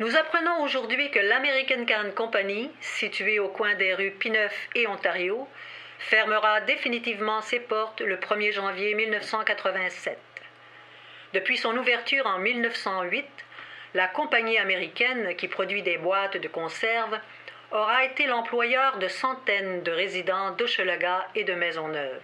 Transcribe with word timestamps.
Nous 0.00 0.16
apprenons 0.16 0.60
aujourd'hui 0.64 1.08
que 1.12 1.20
l'American 1.20 1.86
Can 1.86 2.10
Company, 2.16 2.68
située 2.80 3.38
au 3.38 3.46
coin 3.46 3.76
des 3.76 3.94
rues 3.94 4.10
Pineuf 4.10 4.52
et 4.74 4.88
Ontario, 4.88 5.46
fermera 6.00 6.60
définitivement 6.62 7.40
ses 7.42 7.60
portes 7.60 8.00
le 8.00 8.16
1er 8.16 8.52
janvier 8.52 8.94
1987. 8.94 10.18
Depuis 11.32 11.56
son 11.56 11.76
ouverture 11.76 12.26
en 12.26 12.38
1908, 12.38 13.24
la 13.94 14.08
compagnie 14.08 14.58
américaine 14.58 15.36
qui 15.36 15.46
produit 15.46 15.82
des 15.82 15.98
boîtes 15.98 16.38
de 16.38 16.48
conserve 16.48 17.16
aura 17.70 18.04
été 18.04 18.26
l'employeur 18.26 18.98
de 18.98 19.06
centaines 19.06 19.84
de 19.84 19.92
résidents 19.92 20.50
d'Hochelaga 20.50 21.28
et 21.36 21.44
de 21.44 21.54
Maisonneuve. 21.54 22.22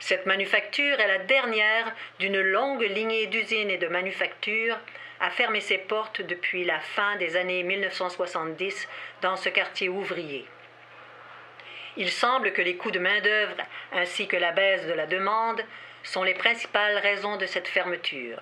Cette 0.00 0.26
manufacture 0.26 1.00
est 1.00 1.08
la 1.08 1.18
dernière 1.20 1.94
d'une 2.18 2.42
longue 2.42 2.82
lignée 2.82 3.26
d'usines 3.26 3.70
et 3.70 3.78
de 3.78 3.88
manufactures 3.88 4.78
à 5.20 5.30
fermer 5.30 5.60
ses 5.60 5.78
portes 5.78 6.22
depuis 6.22 6.64
la 6.64 6.80
fin 6.80 7.16
des 7.16 7.36
années 7.36 7.62
1970 7.62 8.88
dans 9.22 9.36
ce 9.36 9.48
quartier 9.48 9.88
ouvrier. 9.88 10.46
Il 11.96 12.10
semble 12.10 12.52
que 12.52 12.62
les 12.62 12.76
coûts 12.76 12.90
de 12.90 12.98
main-d'œuvre 12.98 13.56
ainsi 13.92 14.26
que 14.26 14.36
la 14.36 14.52
baisse 14.52 14.86
de 14.86 14.92
la 14.92 15.06
demande 15.06 15.62
sont 16.02 16.22
les 16.22 16.34
principales 16.34 16.98
raisons 16.98 17.36
de 17.36 17.46
cette 17.46 17.68
fermeture. 17.68 18.40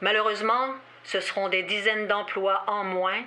Malheureusement, 0.00 0.74
ce 1.04 1.20
seront 1.20 1.48
des 1.48 1.62
dizaines 1.62 2.06
d'emplois 2.06 2.62
en 2.66 2.84
moins 2.84 3.22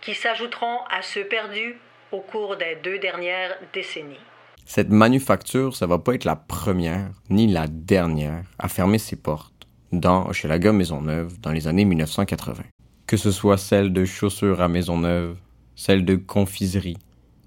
qui 0.00 0.14
s'ajouteront 0.14 0.80
à 0.90 1.02
ceux 1.02 1.24
perdus 1.24 1.76
au 2.12 2.20
cours 2.20 2.56
des 2.56 2.76
deux 2.76 2.98
dernières 2.98 3.56
décennies. 3.72 4.20
Cette 4.66 4.90
manufacture, 4.90 5.76
ça 5.76 5.86
va 5.86 5.98
pas 5.98 6.14
être 6.14 6.24
la 6.24 6.36
première 6.36 7.10
ni 7.28 7.46
la 7.46 7.66
dernière 7.68 8.42
à 8.58 8.68
fermer 8.68 8.98
ses 8.98 9.16
portes 9.16 9.53
dans 9.92 10.28
Hochelaga 10.28 10.72
Maisonneuve 10.72 11.40
dans 11.40 11.52
les 11.52 11.66
années 11.68 11.84
1980. 11.84 12.62
Que 13.06 13.16
ce 13.16 13.30
soit 13.30 13.58
celle 13.58 13.92
de 13.92 14.04
chaussures 14.04 14.60
à 14.60 14.68
Maisonneuve, 14.68 15.36
celle 15.76 16.04
de 16.04 16.16
confiserie, 16.16 16.96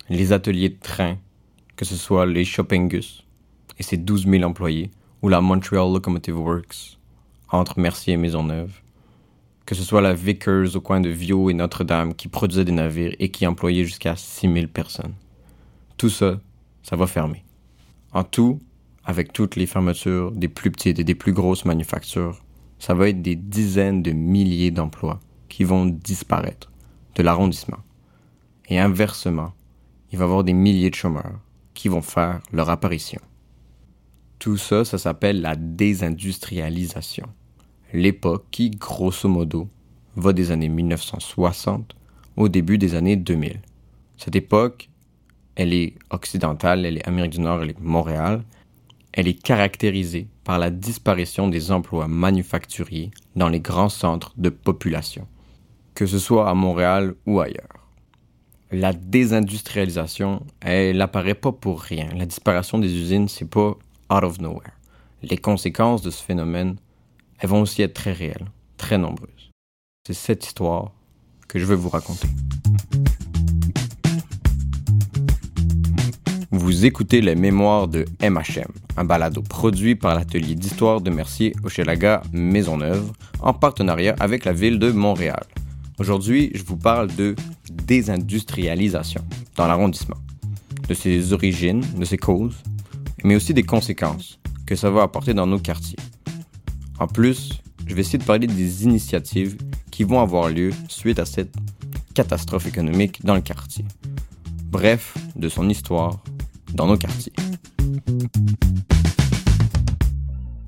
les 0.09 0.31
ateliers 0.31 0.69
de 0.69 0.79
train, 0.79 1.17
que 1.75 1.85
ce 1.85 1.95
soit 1.95 2.25
les 2.25 2.45
Shoppingus 2.45 3.23
et 3.79 3.83
ses 3.83 3.97
12 3.97 4.27
000 4.27 4.43
employés, 4.43 4.91
ou 5.21 5.29
la 5.29 5.41
Montreal 5.41 5.91
Locomotive 5.91 6.39
Works 6.39 6.97
entre 7.49 7.79
Mercier 7.79 8.13
et 8.13 8.17
Maisonneuve, 8.17 8.81
que 9.65 9.75
ce 9.75 9.83
soit 9.83 10.01
la 10.01 10.13
Vickers 10.13 10.75
au 10.75 10.81
coin 10.81 11.01
de 11.01 11.09
Viau 11.09 11.49
et 11.49 11.53
Notre-Dame 11.53 12.13
qui 12.13 12.27
produisait 12.27 12.65
des 12.65 12.71
navires 12.71 13.15
et 13.19 13.29
qui 13.29 13.45
employait 13.45 13.85
jusqu'à 13.85 14.15
6000 14.15 14.67
personnes. 14.69 15.13
Tout 15.97 16.09
ça, 16.09 16.39
ça 16.83 16.95
va 16.95 17.07
fermer. 17.07 17.43
En 18.13 18.23
tout, 18.23 18.59
avec 19.07 19.31
toutes 19.31 19.55
les 19.55 19.65
fermetures 19.65 20.33
des 20.33 20.49
plus 20.49 20.69
petites 20.69 20.99
et 20.99 21.05
des 21.05 21.15
plus 21.15 21.31
grosses 21.31 21.63
manufactures, 21.63 22.43
ça 22.77 22.93
va 22.93 23.07
être 23.07 23.21
des 23.21 23.37
dizaines 23.37 24.03
de 24.03 24.11
milliers 24.11 24.69
d'emplois 24.69 25.21
qui 25.47 25.63
vont 25.63 25.85
disparaître 25.85 26.69
de 27.15 27.23
l'arrondissement. 27.23 27.79
Et 28.67 28.79
inversement, 28.79 29.53
il 30.11 30.17
va 30.17 30.25
y 30.25 30.27
avoir 30.27 30.43
des 30.43 30.53
milliers 30.53 30.89
de 30.89 30.95
chômeurs 30.95 31.39
qui 31.73 31.87
vont 31.87 32.01
faire 32.01 32.41
leur 32.51 32.69
apparition. 32.69 33.21
Tout 34.39 34.57
ça, 34.57 34.83
ça 34.83 34.97
s'appelle 34.97 35.41
la 35.41 35.55
désindustrialisation. 35.55 37.27
L'époque 37.93 38.45
qui, 38.51 38.69
grosso 38.71 39.29
modo, 39.29 39.69
va 40.17 40.33
des 40.33 40.51
années 40.51 40.69
1960 40.69 41.95
au 42.35 42.49
début 42.49 42.77
des 42.77 42.93
années 42.93 43.15
2000. 43.15 43.61
Cette 44.17 44.35
époque, 44.35 44.89
elle 45.55 45.73
est 45.73 45.93
occidentale, 46.09 46.85
elle 46.85 46.97
est 46.97 47.07
Amérique 47.07 47.31
du 47.31 47.39
Nord, 47.39 47.63
elle 47.63 47.69
est 47.69 47.79
Montréal. 47.79 48.43
Elle 49.17 49.27
est 49.27 49.41
caractérisée 49.41 50.27
par 50.43 50.59
la 50.59 50.69
disparition 50.69 51.47
des 51.47 51.71
emplois 51.71 52.07
manufacturiers 52.07 53.09
dans 53.35 53.49
les 53.49 53.59
grands 53.59 53.89
centres 53.89 54.31
de 54.37 54.49
population, 54.49 55.27
que 55.95 56.05
ce 56.05 56.19
soit 56.19 56.47
à 56.47 56.53
Montréal 56.53 57.15
ou 57.25 57.39
ailleurs. 57.39 57.89
La 58.71 58.93
désindustrialisation, 58.93 60.45
elle 60.59 60.97
n'apparaît 60.97 61.33
pas 61.33 61.51
pour 61.51 61.81
rien. 61.81 62.09
La 62.15 62.27
disparition 62.27 62.77
des 62.77 62.93
usines, 62.93 63.27
c'est 63.27 63.49
pas 63.49 63.75
out 64.11 64.23
of 64.23 64.39
nowhere. 64.39 64.73
Les 65.23 65.37
conséquences 65.37 66.03
de 66.03 66.11
ce 66.11 66.21
phénomène, 66.21 66.75
elles 67.39 67.49
vont 67.49 67.61
aussi 67.61 67.81
être 67.81 67.95
très 67.95 68.13
réelles, 68.13 68.51
très 68.77 68.99
nombreuses. 68.99 69.49
C'est 70.05 70.13
cette 70.13 70.45
histoire 70.45 70.91
que 71.47 71.57
je 71.57 71.65
veux 71.65 71.75
vous 71.75 71.89
raconter. 71.89 72.27
Vous 76.57 76.85
écoutez 76.85 77.21
les 77.21 77.35
mémoires 77.35 77.87
de 77.87 78.03
MHM, 78.19 78.65
un 78.97 79.03
balado 79.03 79.43
produit 79.43 79.93
par 79.93 80.15
l'atelier 80.15 80.55
d'histoire 80.55 81.01
de 81.01 81.11
Mercier 81.11 81.53
Hochelaga 81.63 82.23
Maisonneuve 82.33 83.11
en 83.41 83.53
partenariat 83.53 84.15
avec 84.19 84.43
la 84.43 84.53
ville 84.53 84.79
de 84.79 84.91
Montréal. 84.91 85.43
Aujourd'hui, 85.99 86.49
je 86.55 86.63
vous 86.63 86.75
parle 86.75 87.13
de 87.15 87.35
désindustrialisation 87.71 89.23
dans 89.55 89.67
l'arrondissement, 89.67 90.17
de 90.89 90.95
ses 90.95 91.31
origines, 91.31 91.85
de 91.95 92.05
ses 92.05 92.17
causes, 92.17 92.63
mais 93.23 93.35
aussi 93.35 93.53
des 93.53 93.61
conséquences 93.61 94.39
que 94.65 94.75
ça 94.75 94.89
va 94.89 95.03
apporter 95.03 95.35
dans 95.35 95.45
nos 95.45 95.59
quartiers. 95.59 95.99
En 96.97 97.05
plus, 97.05 97.61
je 97.85 97.93
vais 97.93 98.01
essayer 98.01 98.17
de 98.17 98.23
parler 98.23 98.47
des 98.47 98.83
initiatives 98.83 99.57
qui 99.91 100.03
vont 100.03 100.21
avoir 100.21 100.49
lieu 100.49 100.71
suite 100.87 101.19
à 101.19 101.25
cette 101.25 101.53
catastrophe 102.15 102.65
économique 102.65 103.23
dans 103.23 103.35
le 103.35 103.41
quartier. 103.41 103.85
Bref, 104.71 105.13
de 105.35 105.49
son 105.49 105.69
histoire 105.69 106.19
dans 106.77 106.87
nos 106.87 106.97
quartiers. 106.97 107.33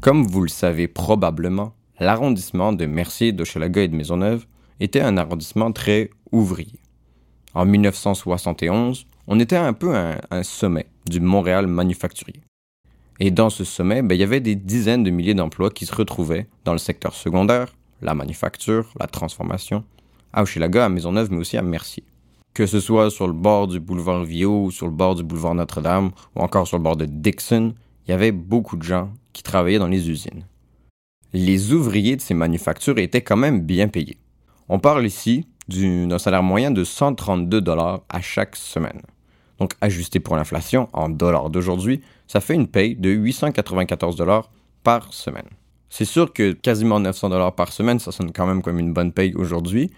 Comme 0.02 0.26
vous 0.26 0.42
le 0.42 0.50
savez 0.50 0.88
probablement, 0.88 1.74
l'arrondissement 2.00 2.74
de 2.74 2.86
Mercier, 2.86 3.32
d'Hochelaga 3.32 3.84
et 3.84 3.88
de 3.88 3.96
Maisonneuve 3.96 4.46
était 4.80 5.02
un 5.02 5.18
arrondissement 5.18 5.72
très 5.72 6.10
ouvrier. 6.32 6.80
En 7.54 7.66
1971, 7.66 9.06
on 9.28 9.40
était 9.40 9.56
un 9.56 9.74
peu 9.74 9.96
un, 9.96 10.44
sommet 10.44 10.88
du 11.06 11.20
Montréal 11.20 11.68
manufacturier. 11.68 12.42
Et 13.20 13.30
dans 13.32 13.50
ce 13.50 13.64
sommet, 13.64 14.02
ben, 14.02 14.16
il 14.16 14.22
y 14.22 14.24
avait 14.24 14.40
des 14.40 14.56
dizaines 14.56 15.04
de 15.04 15.12
milliers 15.12 15.34
d'emplois 15.36 15.70
qui 15.70 15.86
se 15.86 15.94
retrouvaient 15.94 16.48
dans 16.66 16.72
le 16.72 16.80
secteur 16.80 17.14
secondaire, 17.14 17.76
la 18.02 18.16
manufacture, 18.16 18.92
la 19.00 19.08
transformation, 19.08 19.84
à 20.34 20.42
Hochelaga, 20.42 20.86
à 20.86 20.90
Maisonneuve, 20.90 21.32
mais 21.32 21.38
aussi 21.38 21.58
à 21.58 21.62
Mercier. 21.62 22.04
Que 22.60 22.66
ce 22.66 22.82
soit 22.82 23.10
sur 23.10 23.26
le 23.26 23.32
bord 23.32 23.70
du 23.70 23.80
boulevard 23.80 24.26
Viau, 24.26 24.70
sur 24.70 24.86
le 24.86 24.92
bord 24.92 25.16
du 25.16 25.24
boulevard 25.24 25.56
Notre-Dame, 25.56 26.12
ou 26.36 26.42
encore 26.42 26.68
sur 26.68 26.76
le 26.76 26.84
bord 26.84 26.98
de 26.98 27.06
Dixon, 27.06 27.74
il 28.06 28.12
y 28.12 28.14
avait 28.14 28.34
beaucoup 28.34 28.76
de 28.76 28.84
gens 28.84 29.14
qui 29.32 29.44
travaillaient 29.44 29.80
dans 29.80 29.88
les 29.88 30.10
usines. 30.10 30.44
Les 31.32 31.72
ouvriers 31.72 32.18
de 32.18 32.22
ces 32.22 32.34
manufactures 32.34 32.98
étaient 32.98 33.22
quand 33.22 33.38
même 33.38 33.62
bien 33.62 33.88
payés. 33.88 34.18
On 34.68 34.78
parle 34.78 35.06
ici 35.06 35.48
d'un 35.70 36.20
salaire 36.20 36.44
moyen 36.44 36.70
de 36.70 36.84
132 36.84 37.62
dollars 37.62 38.02
à 38.10 38.20
chaque 38.20 38.58
semaine. 38.58 39.04
Donc 39.58 39.76
ajusté 39.80 40.20
pour 40.20 40.36
l'inflation 40.36 40.90
en 40.92 41.08
dollars 41.08 41.50
d'aujourd'hui, 41.50 42.02
ça 42.28 42.42
fait 42.42 42.56
une 42.56 42.68
paye 42.68 42.94
de 42.94 43.10
894 43.10 44.18
dollars 44.18 44.52
par 44.84 45.14
semaine. 45.14 45.48
C'est 45.90 46.04
sûr 46.04 46.34
que 46.34 46.52
quasiment 46.52 47.00
900 47.00 47.30
dollars 47.30 47.56
par 47.56 47.72
semaine, 47.72 48.00
ça 48.00 48.12
sonne 48.12 48.34
quand 48.34 48.46
même 48.46 48.62
comme 48.62 48.80
une 48.80 48.92
bonne 48.92 49.14
paye 49.14 49.34
aujourd'hui, 49.36 49.92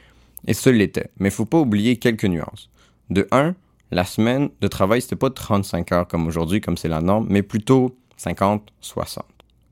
et 0.47 0.53
ce 0.53 0.69
l'était. 0.69 1.11
Mais 1.19 1.29
faut 1.29 1.45
pas 1.45 1.59
oublier 1.59 1.97
quelques 1.97 2.25
nuances. 2.25 2.69
De 3.09 3.27
1, 3.31 3.55
la 3.91 4.05
semaine 4.05 4.49
de 4.61 4.67
travail, 4.67 5.01
c'était 5.01 5.15
pas 5.15 5.29
35 5.29 5.91
heures 5.91 6.07
comme 6.07 6.27
aujourd'hui, 6.27 6.61
comme 6.61 6.77
c'est 6.77 6.87
la 6.87 7.01
norme, 7.01 7.27
mais 7.29 7.43
plutôt 7.43 7.97
50, 8.17 8.71
60. 8.79 9.25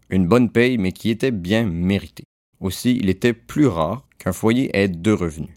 Une 0.10 0.28
bonne 0.28 0.50
paye, 0.50 0.78
mais 0.78 0.92
qui 0.92 1.10
était 1.10 1.32
bien 1.32 1.66
méritée. 1.66 2.24
Aussi, 2.60 2.98
il 3.00 3.10
était 3.10 3.34
plus 3.34 3.68
rare 3.68 4.06
qu'un 4.18 4.34
foyer 4.34 4.76
ait 4.78 4.88
deux 4.88 5.14
revenus. 5.14 5.56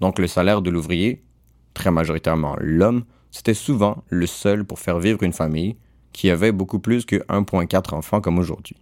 Donc 0.00 0.18
le 0.18 0.26
salaire 0.26 0.62
de 0.62 0.70
l'ouvrier, 0.70 1.22
très 1.74 1.90
majoritairement 1.90 2.56
l'homme, 2.58 3.04
c'était 3.30 3.54
souvent 3.54 4.02
le 4.08 4.26
seul 4.26 4.64
pour 4.64 4.78
faire 4.78 4.98
vivre 4.98 5.22
une 5.22 5.32
famille 5.32 5.76
qui 6.12 6.30
avait 6.30 6.52
beaucoup 6.52 6.80
plus 6.80 7.04
que 7.04 7.16
1,4 7.28 7.94
enfants 7.94 8.20
comme 8.20 8.38
aujourd'hui. 8.38 8.76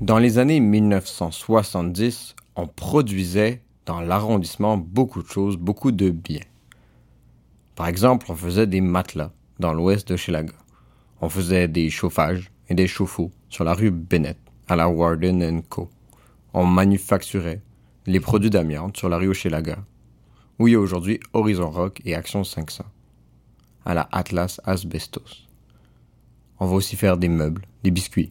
Dans 0.00 0.18
les 0.18 0.38
années 0.38 0.60
1970, 0.60 2.34
on 2.56 2.66
produisait 2.66 3.62
dans 3.86 4.00
l'arrondissement 4.00 4.76
beaucoup 4.76 5.22
de 5.22 5.28
choses, 5.28 5.56
beaucoup 5.56 5.92
de 5.92 6.10
biens. 6.10 6.40
Par 7.74 7.86
exemple, 7.86 8.26
on 8.30 8.36
faisait 8.36 8.66
des 8.66 8.80
matelas 8.80 9.32
dans 9.58 9.74
l'ouest 9.74 10.08
de 10.08 10.16
Chilaga. 10.16 10.54
On 11.20 11.28
faisait 11.28 11.68
des 11.68 11.90
chauffages 11.90 12.50
et 12.68 12.74
des 12.74 12.86
chauffe-eau 12.86 13.30
sur 13.48 13.64
la 13.64 13.74
rue 13.74 13.90
Bennett, 13.90 14.38
à 14.68 14.76
la 14.76 14.88
Warden 14.88 15.62
Co. 15.62 15.90
On 16.52 16.64
manufacturait 16.64 17.60
les 18.06 18.20
produits 18.20 18.50
d'amiante 18.50 18.96
sur 18.96 19.08
la 19.08 19.16
rue 19.16 19.28
Hochelaga, 19.28 19.78
où 20.58 20.68
il 20.68 20.72
y 20.72 20.76
a 20.76 20.80
aujourd'hui 20.80 21.20
Horizon 21.32 21.70
Rock 21.70 22.00
et 22.04 22.14
Action 22.14 22.44
500, 22.44 22.84
à 23.84 23.94
la 23.94 24.08
Atlas 24.12 24.60
Asbestos. 24.64 25.46
On 26.60 26.66
va 26.66 26.74
aussi 26.74 26.96
faire 26.96 27.16
des 27.16 27.28
meubles, 27.28 27.66
des 27.82 27.90
biscuits, 27.90 28.30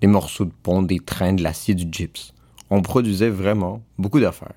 des 0.00 0.06
morceaux 0.06 0.44
de 0.44 0.52
pont, 0.62 0.82
des 0.82 0.98
trains, 0.98 1.34
de 1.34 1.42
l'acier, 1.42 1.74
du 1.74 1.86
gyps. 1.90 2.32
On 2.70 2.82
produisait 2.82 3.30
vraiment 3.30 3.82
beaucoup 3.98 4.20
d'affaires. 4.20 4.54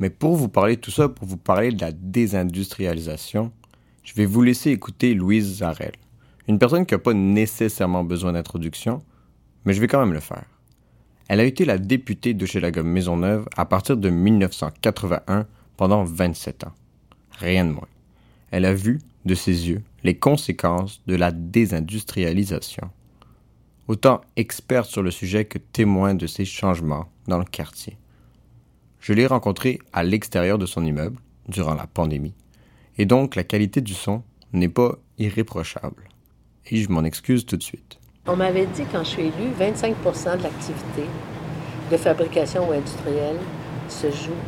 Mais 0.00 0.10
pour 0.10 0.34
vous 0.34 0.48
parler 0.48 0.74
de 0.74 0.80
tout 0.80 0.90
ça, 0.90 1.08
pour 1.08 1.28
vous 1.28 1.36
parler 1.36 1.70
de 1.70 1.80
la 1.80 1.92
désindustrialisation, 1.92 3.52
je 4.02 4.12
vais 4.14 4.26
vous 4.26 4.42
laisser 4.42 4.70
écouter 4.70 5.14
Louise 5.14 5.58
Zarel, 5.58 5.92
une 6.48 6.58
personne 6.58 6.84
qui 6.84 6.94
n'a 6.94 6.98
pas 6.98 7.14
nécessairement 7.14 8.02
besoin 8.02 8.32
d'introduction, 8.32 9.02
mais 9.64 9.72
je 9.72 9.80
vais 9.80 9.86
quand 9.86 10.00
même 10.00 10.12
le 10.12 10.20
faire. 10.20 10.46
Elle 11.28 11.38
a 11.38 11.44
été 11.44 11.64
la 11.64 11.78
députée 11.78 12.34
de 12.34 12.44
Maison 12.44 12.82
Maisonneuve 12.82 13.48
à 13.56 13.66
partir 13.66 13.96
de 13.96 14.10
1981 14.10 15.46
pendant 15.76 16.02
27 16.02 16.64
ans. 16.64 16.72
Rien 17.38 17.64
de 17.64 17.70
moins. 17.70 17.88
Elle 18.50 18.64
a 18.64 18.74
vu, 18.74 19.00
de 19.24 19.34
ses 19.34 19.68
yeux, 19.68 19.82
les 20.02 20.18
conséquences 20.18 21.02
de 21.06 21.14
la 21.14 21.30
désindustrialisation. 21.30 22.90
Autant 23.86 24.22
experte 24.36 24.90
sur 24.90 25.02
le 25.02 25.10
sujet 25.12 25.44
que 25.44 25.58
témoin 25.58 26.14
de 26.14 26.26
ces 26.26 26.44
changements 26.44 27.06
dans 27.28 27.38
le 27.38 27.44
quartier. 27.44 27.96
Je 29.04 29.12
l'ai 29.12 29.26
rencontrée 29.26 29.80
à 29.92 30.02
l'extérieur 30.02 30.56
de 30.56 30.64
son 30.64 30.82
immeuble, 30.82 31.18
durant 31.46 31.74
la 31.74 31.86
pandémie, 31.86 32.32
et 32.96 33.04
donc 33.04 33.36
la 33.36 33.44
qualité 33.44 33.82
du 33.82 33.92
son 33.92 34.22
n'est 34.54 34.70
pas 34.70 34.92
irréprochable. 35.18 36.04
Et 36.70 36.78
je 36.78 36.88
m'en 36.88 37.04
excuse 37.04 37.44
tout 37.44 37.58
de 37.58 37.62
suite. 37.62 37.98
On 38.26 38.34
m'avait 38.34 38.64
dit 38.64 38.84
quand 38.90 39.04
je 39.04 39.10
suis 39.10 39.22
élu, 39.24 39.52
25% 39.60 40.38
de 40.38 40.44
l'activité 40.44 41.04
de 41.92 41.96
fabrication 41.98 42.66
ou 42.66 42.72
industrielle 42.72 43.36
se 43.88 44.06
joue 44.06 44.40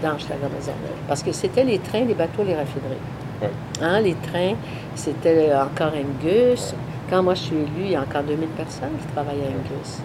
dans 0.00 0.16
Schlager-Maisonneuve. 0.16 1.00
Parce 1.08 1.24
que 1.24 1.32
c'était 1.32 1.64
les 1.64 1.80
trains, 1.80 2.04
les 2.04 2.14
bateaux, 2.14 2.44
les 2.44 2.54
raffineries. 2.54 3.50
Hein, 3.80 4.00
les 4.00 4.14
trains, 4.14 4.54
c'était 4.94 5.52
encore 5.56 5.92
Angus. 5.92 6.72
Quand 7.10 7.24
moi 7.24 7.34
je 7.34 7.40
suis 7.40 7.56
élu, 7.56 7.86
il 7.86 7.90
y 7.90 7.96
a 7.96 8.02
encore 8.02 8.22
2000 8.22 8.48
personnes 8.50 8.96
qui 9.00 9.12
travaillaient 9.12 9.46
à 9.46 9.48
Angus. 9.48 10.02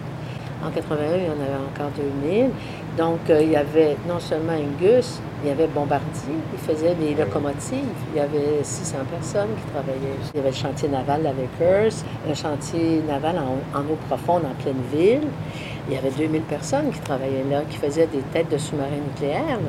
En 0.64 0.70
81, 0.70 1.16
il 1.16 1.24
y 1.24 1.28
en 1.28 1.32
avait 1.32 1.64
encore 1.64 1.90
2000. 1.96 2.50
Donc, 2.96 3.18
euh, 3.30 3.42
il 3.42 3.50
y 3.50 3.56
avait 3.56 3.96
non 4.08 4.18
seulement 4.18 4.54
Angus, 4.54 5.20
il 5.42 5.48
y 5.48 5.52
avait 5.52 5.68
Bombardier, 5.68 6.34
il 6.52 6.58
faisait 6.58 6.94
des 6.94 7.14
locomotives. 7.14 7.84
Il 8.12 8.18
y 8.18 8.20
avait 8.20 8.62
600 8.62 8.98
personnes 9.08 9.50
qui 9.56 9.72
travaillaient. 9.72 10.18
Il 10.34 10.38
y 10.38 10.40
avait 10.40 10.50
le 10.50 10.56
chantier 10.56 10.88
naval 10.88 11.22
la 11.22 11.32
Vickers, 11.32 12.04
le 12.26 12.34
chantier 12.34 13.02
naval 13.06 13.36
en, 13.38 13.80
eau 13.80 13.96
profonde 14.08 14.42
en 14.46 14.60
pleine 14.60 14.82
ville. 14.92 15.28
Il 15.88 15.94
y 15.94 15.96
avait 15.96 16.10
2000 16.10 16.42
personnes 16.42 16.90
qui 16.90 17.00
travaillaient 17.00 17.44
là, 17.48 17.62
qui 17.70 17.76
faisaient 17.76 18.08
des 18.08 18.22
têtes 18.32 18.50
de 18.50 18.58
sous-marins 18.58 18.90
nucléaires. 19.12 19.60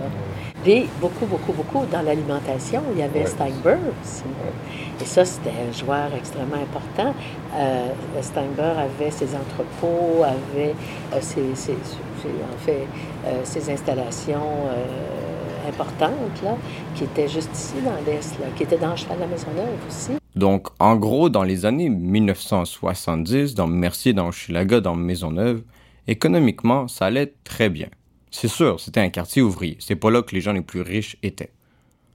Et 0.66 0.88
beaucoup, 1.00 1.26
beaucoup, 1.26 1.54
beaucoup 1.54 1.86
dans 1.86 2.02
l'alimentation. 2.02 2.82
Il 2.94 3.00
y 3.00 3.04
avait 3.04 3.26
Steinberg 3.26 3.80
aussi. 4.04 4.24
Et 5.02 5.06
ça, 5.06 5.24
c'était 5.24 5.52
un 5.52 5.72
joueur 5.72 6.14
extrêmement 6.16 6.58
important. 6.58 7.14
Euh, 7.56 7.88
Steinberg 8.22 8.78
avait 8.78 9.12
ses 9.12 9.30
entrepôts, 9.36 10.24
avait 10.24 10.76
euh, 11.14 11.22
ses, 11.22 11.44
en 11.44 12.58
fait, 12.58 12.86
euh, 13.26 13.40
ses 13.44 13.72
installations 13.72 14.42
euh, 14.42 15.70
importantes, 15.70 16.44
là, 16.44 16.58
qui 16.96 17.06
étaient 17.06 17.30
juste 17.30 17.52
ici 17.54 17.76
dans 17.84 17.96
l'Est, 18.06 18.36
qui 18.58 18.64
étaient 18.64 18.78
dans 18.78 18.96
Cheval 18.96 19.20
la 19.20 19.28
Maisonneuve 19.28 19.70
aussi. 19.88 20.12
Donc, 20.36 20.68
en 20.80 20.96
gros, 20.98 21.30
dans 21.30 21.44
les 21.44 21.66
années 21.66 21.90
1970, 21.90 23.56
dans 23.56 23.68
Mercier, 23.68 24.14
dans 24.14 24.28
Hochelaga, 24.28 24.82
dans 24.82 24.96
Maisonneuve, 24.96 25.64
économiquement, 26.08 26.88
ça 26.88 27.06
allait 27.06 27.34
très 27.44 27.70
bien. 27.70 27.88
C'est 28.32 28.48
sûr, 28.48 28.80
c'était 28.80 29.00
un 29.00 29.10
quartier 29.10 29.42
ouvrier. 29.42 29.78
C'est 29.80 29.96
pas 29.96 30.12
là 30.12 30.22
que 30.22 30.36
les 30.36 30.42
gens 30.42 30.54
les 30.54 30.62
plus 30.62 30.82
riches 30.82 31.18
étaient. 31.24 31.52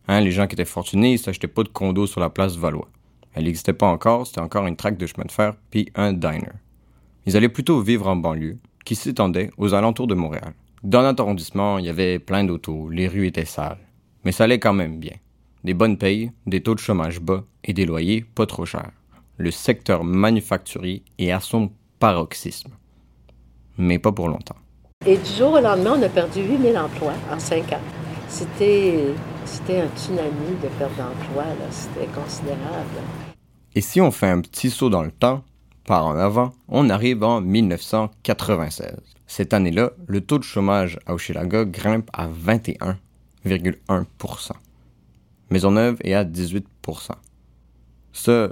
Hein, 0.06 0.20
les 0.20 0.30
gens 0.30 0.46
qui 0.46 0.54
étaient 0.54 0.64
fortunés, 0.64 1.12
ils 1.12 1.18
s'achetaient 1.18 1.48
pas 1.48 1.62
de 1.62 1.68
condos 1.68 2.06
sur 2.06 2.20
la 2.20 2.30
place 2.30 2.56
Valois. 2.56 2.88
Elle 3.32 3.44
n'existait 3.44 3.72
pas 3.72 3.86
encore, 3.86 4.26
c'était 4.26 4.40
encore 4.40 4.66
une 4.66 4.76
traque 4.76 4.96
de 4.96 5.06
chemin 5.06 5.24
de 5.24 5.32
fer, 5.32 5.54
puis 5.70 5.90
un 5.94 6.12
diner. 6.12 6.52
Ils 7.26 7.36
allaient 7.36 7.48
plutôt 7.48 7.80
vivre 7.80 8.06
en 8.06 8.16
banlieue, 8.16 8.58
qui 8.84 8.94
s'étendait 8.94 9.50
aux 9.56 9.74
alentours 9.74 10.06
de 10.06 10.14
Montréal. 10.14 10.54
Dans 10.84 11.02
notre 11.02 11.22
arrondissement, 11.22 11.78
il 11.78 11.86
y 11.86 11.88
avait 11.88 12.18
plein 12.18 12.44
d'autos, 12.44 12.90
les 12.90 13.08
rues 13.08 13.26
étaient 13.26 13.44
sales. 13.44 13.78
Mais 14.24 14.32
ça 14.32 14.44
allait 14.44 14.60
quand 14.60 14.74
même 14.74 15.00
bien. 15.00 15.16
Des 15.64 15.74
bonnes 15.74 15.96
payes, 15.96 16.30
des 16.46 16.62
taux 16.62 16.74
de 16.74 16.80
chômage 16.80 17.20
bas 17.20 17.42
et 17.64 17.72
des 17.72 17.86
loyers 17.86 18.22
pas 18.34 18.46
trop 18.46 18.66
chers. 18.66 18.92
Le 19.38 19.50
secteur 19.50 20.04
manufacturier 20.04 21.02
est 21.18 21.30
à 21.30 21.40
son 21.40 21.72
paroxysme. 21.98 22.72
Mais 23.78 23.98
pas 23.98 24.12
pour 24.12 24.28
longtemps. 24.28 24.56
Et 25.06 25.18
du 25.18 25.30
jour 25.30 25.52
au 25.52 25.60
lendemain, 25.60 25.96
on 25.98 26.02
a 26.02 26.08
perdu 26.08 26.40
8000 26.40 26.78
emplois 26.78 27.12
en 27.30 27.38
cinq 27.38 27.74
ans. 27.74 27.80
C'était, 28.26 29.12
un 29.68 29.86
tsunami 29.94 30.56
de 30.62 30.68
perte 30.78 30.96
d'emplois, 30.96 31.44
c'était 31.70 32.06
considérable. 32.06 33.02
Et 33.74 33.82
si 33.82 34.00
on 34.00 34.10
fait 34.10 34.30
un 34.30 34.40
petit 34.40 34.70
saut 34.70 34.88
dans 34.88 35.02
le 35.02 35.10
temps, 35.10 35.44
par 35.84 36.06
en 36.06 36.16
avant, 36.16 36.54
on 36.68 36.88
arrive 36.88 37.22
en 37.22 37.42
1996. 37.42 38.96
Cette 39.26 39.52
année-là, 39.52 39.90
le 40.06 40.22
taux 40.22 40.38
de 40.38 40.44
chômage 40.44 40.98
à 41.04 41.12
Hochelaga 41.12 41.66
grimpe 41.66 42.08
à 42.14 42.26
21,1%. 42.26 44.52
Maisonneuve 45.50 45.98
est 46.02 46.14
à 46.14 46.24
18%. 46.24 46.62
Ça, 48.14 48.48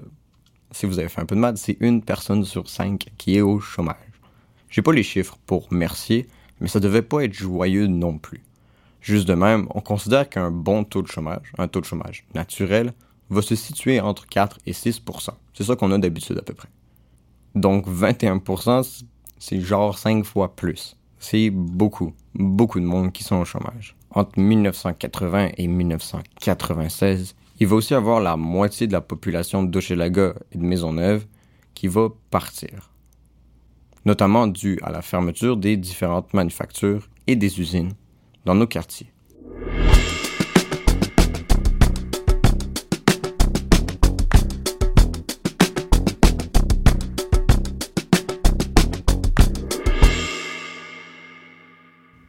si 0.70 0.84
vous 0.84 0.98
avez 0.98 1.08
fait 1.08 1.22
un 1.22 1.26
peu 1.26 1.34
de 1.34 1.40
maths, 1.40 1.56
c'est 1.56 1.78
une 1.80 2.02
personne 2.02 2.44
sur 2.44 2.68
cinq 2.68 3.06
qui 3.16 3.38
est 3.38 3.40
au 3.40 3.58
chômage. 3.58 3.96
J'ai 4.68 4.82
pas 4.82 4.92
les 4.92 5.02
chiffres 5.02 5.38
pour 5.46 5.72
Mercier, 5.72 6.28
mais 6.62 6.68
ça 6.68 6.80
devait 6.80 7.02
pas 7.02 7.24
être 7.24 7.34
joyeux 7.34 7.88
non 7.88 8.16
plus. 8.18 8.40
Juste 9.00 9.26
de 9.26 9.34
même, 9.34 9.66
on 9.74 9.80
considère 9.80 10.28
qu'un 10.28 10.52
bon 10.52 10.84
taux 10.84 11.02
de 11.02 11.08
chômage, 11.08 11.52
un 11.58 11.66
taux 11.66 11.80
de 11.80 11.86
chômage 11.86 12.24
naturel, 12.34 12.94
va 13.30 13.42
se 13.42 13.56
situer 13.56 14.00
entre 14.00 14.26
4 14.28 14.60
et 14.64 14.72
6% 14.72 15.30
C'est 15.54 15.64
ça 15.64 15.74
qu'on 15.74 15.90
a 15.90 15.98
d'habitude 15.98 16.38
à 16.38 16.42
peu 16.42 16.54
près. 16.54 16.68
Donc 17.56 17.88
21 17.88 18.40
c'est 19.38 19.60
genre 19.60 19.98
5 19.98 20.24
fois 20.24 20.54
plus. 20.54 20.96
C'est 21.18 21.50
beaucoup, 21.50 22.14
beaucoup 22.34 22.78
de 22.78 22.84
monde 22.84 23.10
qui 23.10 23.24
sont 23.24 23.36
au 23.36 23.44
chômage. 23.44 23.96
Entre 24.12 24.38
1980 24.38 25.50
et 25.56 25.66
1996, 25.66 27.34
il 27.58 27.66
va 27.66 27.74
aussi 27.74 27.94
avoir 27.94 28.20
la 28.20 28.36
moitié 28.36 28.86
de 28.86 28.92
la 28.92 29.00
population 29.00 29.64
d'Hochelaga 29.64 30.34
et 30.52 30.58
de 30.58 30.62
Maisonneuve 30.64 31.26
qui 31.74 31.88
va 31.88 32.08
partir 32.30 32.91
notamment 34.04 34.46
dû 34.46 34.78
à 34.82 34.90
la 34.90 35.02
fermeture 35.02 35.56
des 35.56 35.76
différentes 35.76 36.34
manufactures 36.34 37.08
et 37.26 37.36
des 37.36 37.60
usines 37.60 37.92
dans 38.44 38.54
nos 38.54 38.66
quartiers. 38.66 39.12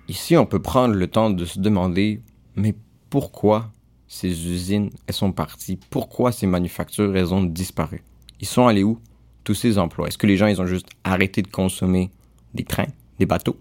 Ici, 0.07 0.37
on 0.37 0.45
peut 0.45 0.61
prendre 0.61 0.93
le 0.93 1.07
temps 1.07 1.31
de 1.31 1.43
se 1.43 1.59
demander, 1.59 2.21
mais 2.55 2.75
pourquoi 3.09 3.71
ces 4.07 4.29
usines, 4.29 4.91
elles 5.07 5.13
sont 5.15 5.31
parties? 5.31 5.79
Pourquoi 5.89 6.31
ces 6.31 6.45
manufactures, 6.45 7.15
elles 7.17 7.33
ont 7.33 7.43
disparu? 7.43 8.03
Ils 8.39 8.47
sont 8.47 8.67
allés 8.67 8.83
où? 8.83 8.99
Tous 9.43 9.53
ces 9.53 9.77
emplois? 9.77 10.07
Est-ce 10.07 10.17
que 10.17 10.27
les 10.27 10.37
gens, 10.37 10.47
ils 10.47 10.61
ont 10.61 10.65
juste 10.65 10.87
arrêté 11.03 11.41
de 11.41 11.47
consommer 11.47 12.09
des 12.53 12.63
trains, 12.63 12.87
des 13.19 13.25
bateaux? 13.25 13.57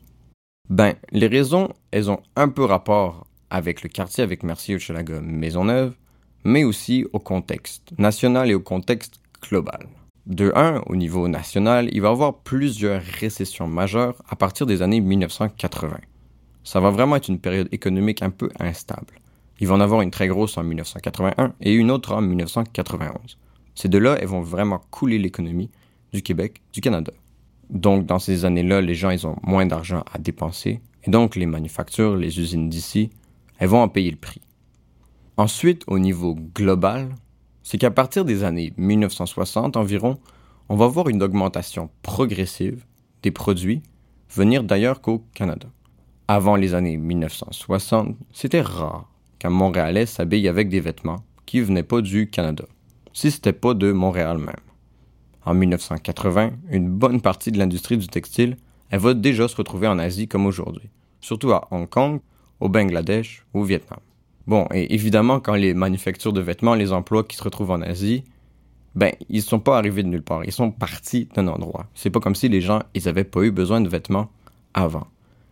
Ben, 0.68 0.94
les 1.10 1.26
raisons, 1.26 1.68
elles 1.90 2.10
ont 2.10 2.20
un 2.36 2.48
peu 2.48 2.64
rapport 2.64 3.26
avec 3.50 3.82
le 3.82 3.88
quartier, 3.88 4.24
avec 4.24 4.42
Mercier, 4.42 4.76
Hochelaga, 4.76 5.20
Maisonneuve, 5.20 5.92
mais 6.44 6.64
aussi 6.64 7.04
au 7.12 7.18
contexte 7.18 7.92
national 7.98 8.50
et 8.50 8.54
au 8.54 8.60
contexte 8.60 9.20
global. 9.42 9.88
De 10.26 10.52
un, 10.54 10.82
au 10.86 10.96
niveau 10.96 11.28
national, 11.28 11.88
il 11.92 12.00
va 12.00 12.08
y 12.08 12.12
avoir 12.12 12.38
plusieurs 12.38 13.02
récessions 13.02 13.66
majeures 13.66 14.22
à 14.28 14.36
partir 14.36 14.66
des 14.66 14.80
années 14.80 15.00
1980. 15.00 15.98
Ça 16.64 16.80
va 16.80 16.90
vraiment 16.90 17.16
être 17.16 17.28
une 17.28 17.40
période 17.40 17.68
économique 17.72 18.22
un 18.22 18.30
peu 18.30 18.48
instable. 18.60 19.14
Il 19.58 19.66
va 19.66 19.74
en 19.74 19.80
avoir 19.80 20.00
une 20.00 20.10
très 20.10 20.28
grosse 20.28 20.56
en 20.56 20.62
1981 20.62 21.54
et 21.60 21.72
une 21.72 21.90
autre 21.90 22.12
en 22.12 22.20
1991. 22.20 23.38
Ces 23.74 23.88
deux-là, 23.88 24.16
elles 24.20 24.28
vont 24.28 24.42
vraiment 24.42 24.80
couler 24.90 25.18
l'économie 25.18 25.70
du 26.12 26.22
Québec, 26.22 26.62
du 26.72 26.80
Canada. 26.80 27.12
Donc, 27.70 28.06
dans 28.06 28.18
ces 28.18 28.44
années-là, 28.44 28.80
les 28.80 28.94
gens, 28.94 29.10
ils 29.10 29.26
ont 29.26 29.36
moins 29.42 29.66
d'argent 29.66 30.04
à 30.12 30.18
dépenser. 30.18 30.80
Et 31.04 31.10
donc, 31.10 31.36
les 31.36 31.46
manufactures, 31.46 32.16
les 32.16 32.38
usines 32.38 32.68
d'ici, 32.68 33.10
elles 33.58 33.68
vont 33.68 33.82
en 33.82 33.88
payer 33.88 34.10
le 34.10 34.16
prix. 34.16 34.42
Ensuite, 35.36 35.82
au 35.86 35.98
niveau 35.98 36.36
global, 36.54 37.14
c'est 37.62 37.78
qu'à 37.78 37.90
partir 37.90 38.24
des 38.24 38.44
années 38.44 38.72
1960 38.76 39.76
environ, 39.76 40.18
on 40.68 40.76
va 40.76 40.86
voir 40.86 41.08
une 41.08 41.22
augmentation 41.22 41.90
progressive 42.02 42.84
des 43.22 43.30
produits 43.30 43.82
venir 44.30 44.64
d'ailleurs 44.64 45.00
qu'au 45.00 45.24
Canada. 45.34 45.68
Avant 46.28 46.56
les 46.56 46.74
années 46.74 46.96
1960, 46.96 48.16
c'était 48.32 48.60
rare 48.60 49.10
qu'un 49.38 49.50
Montréalais 49.50 50.06
s'habille 50.06 50.48
avec 50.48 50.68
des 50.68 50.80
vêtements 50.80 51.24
qui 51.46 51.60
venaient 51.60 51.82
pas 51.82 52.00
du 52.00 52.28
Canada 52.28 52.64
si 53.12 53.30
ce 53.30 53.36
n'était 53.36 53.52
pas 53.52 53.74
de 53.74 53.92
Montréal 53.92 54.38
même. 54.38 54.54
En 55.44 55.54
1980, 55.54 56.52
une 56.70 56.88
bonne 56.88 57.20
partie 57.20 57.50
de 57.50 57.58
l'industrie 57.58 57.96
du 57.96 58.06
textile, 58.06 58.56
elle 58.90 59.00
va 59.00 59.14
déjà 59.14 59.48
se 59.48 59.56
retrouver 59.56 59.88
en 59.88 59.98
Asie 59.98 60.28
comme 60.28 60.46
aujourd'hui, 60.46 60.88
surtout 61.20 61.52
à 61.52 61.66
Hong 61.70 61.88
Kong, 61.88 62.20
au 62.60 62.68
Bangladesh 62.68 63.44
ou 63.52 63.60
au 63.60 63.64
Vietnam. 63.64 63.98
Bon, 64.46 64.66
et 64.72 64.94
évidemment, 64.94 65.40
quand 65.40 65.54
les 65.54 65.74
manufactures 65.74 66.32
de 66.32 66.40
vêtements, 66.40 66.74
les 66.74 66.92
emplois 66.92 67.24
qui 67.24 67.36
se 67.36 67.42
retrouvent 67.42 67.70
en 67.70 67.82
Asie, 67.82 68.24
ben, 68.94 69.12
ils 69.28 69.36
ne 69.36 69.42
sont 69.42 69.60
pas 69.60 69.78
arrivés 69.78 70.02
de 70.02 70.08
nulle 70.08 70.22
part, 70.22 70.44
ils 70.44 70.52
sont 70.52 70.70
partis 70.70 71.28
d'un 71.34 71.48
endroit. 71.48 71.86
C'est 71.94 72.10
pas 72.10 72.20
comme 72.20 72.34
si 72.34 72.48
les 72.48 72.60
gens, 72.60 72.82
ils 72.94 73.08
avaient 73.08 73.24
pas 73.24 73.42
eu 73.42 73.50
besoin 73.50 73.80
de 73.80 73.88
vêtements 73.88 74.30
avant. 74.74 75.06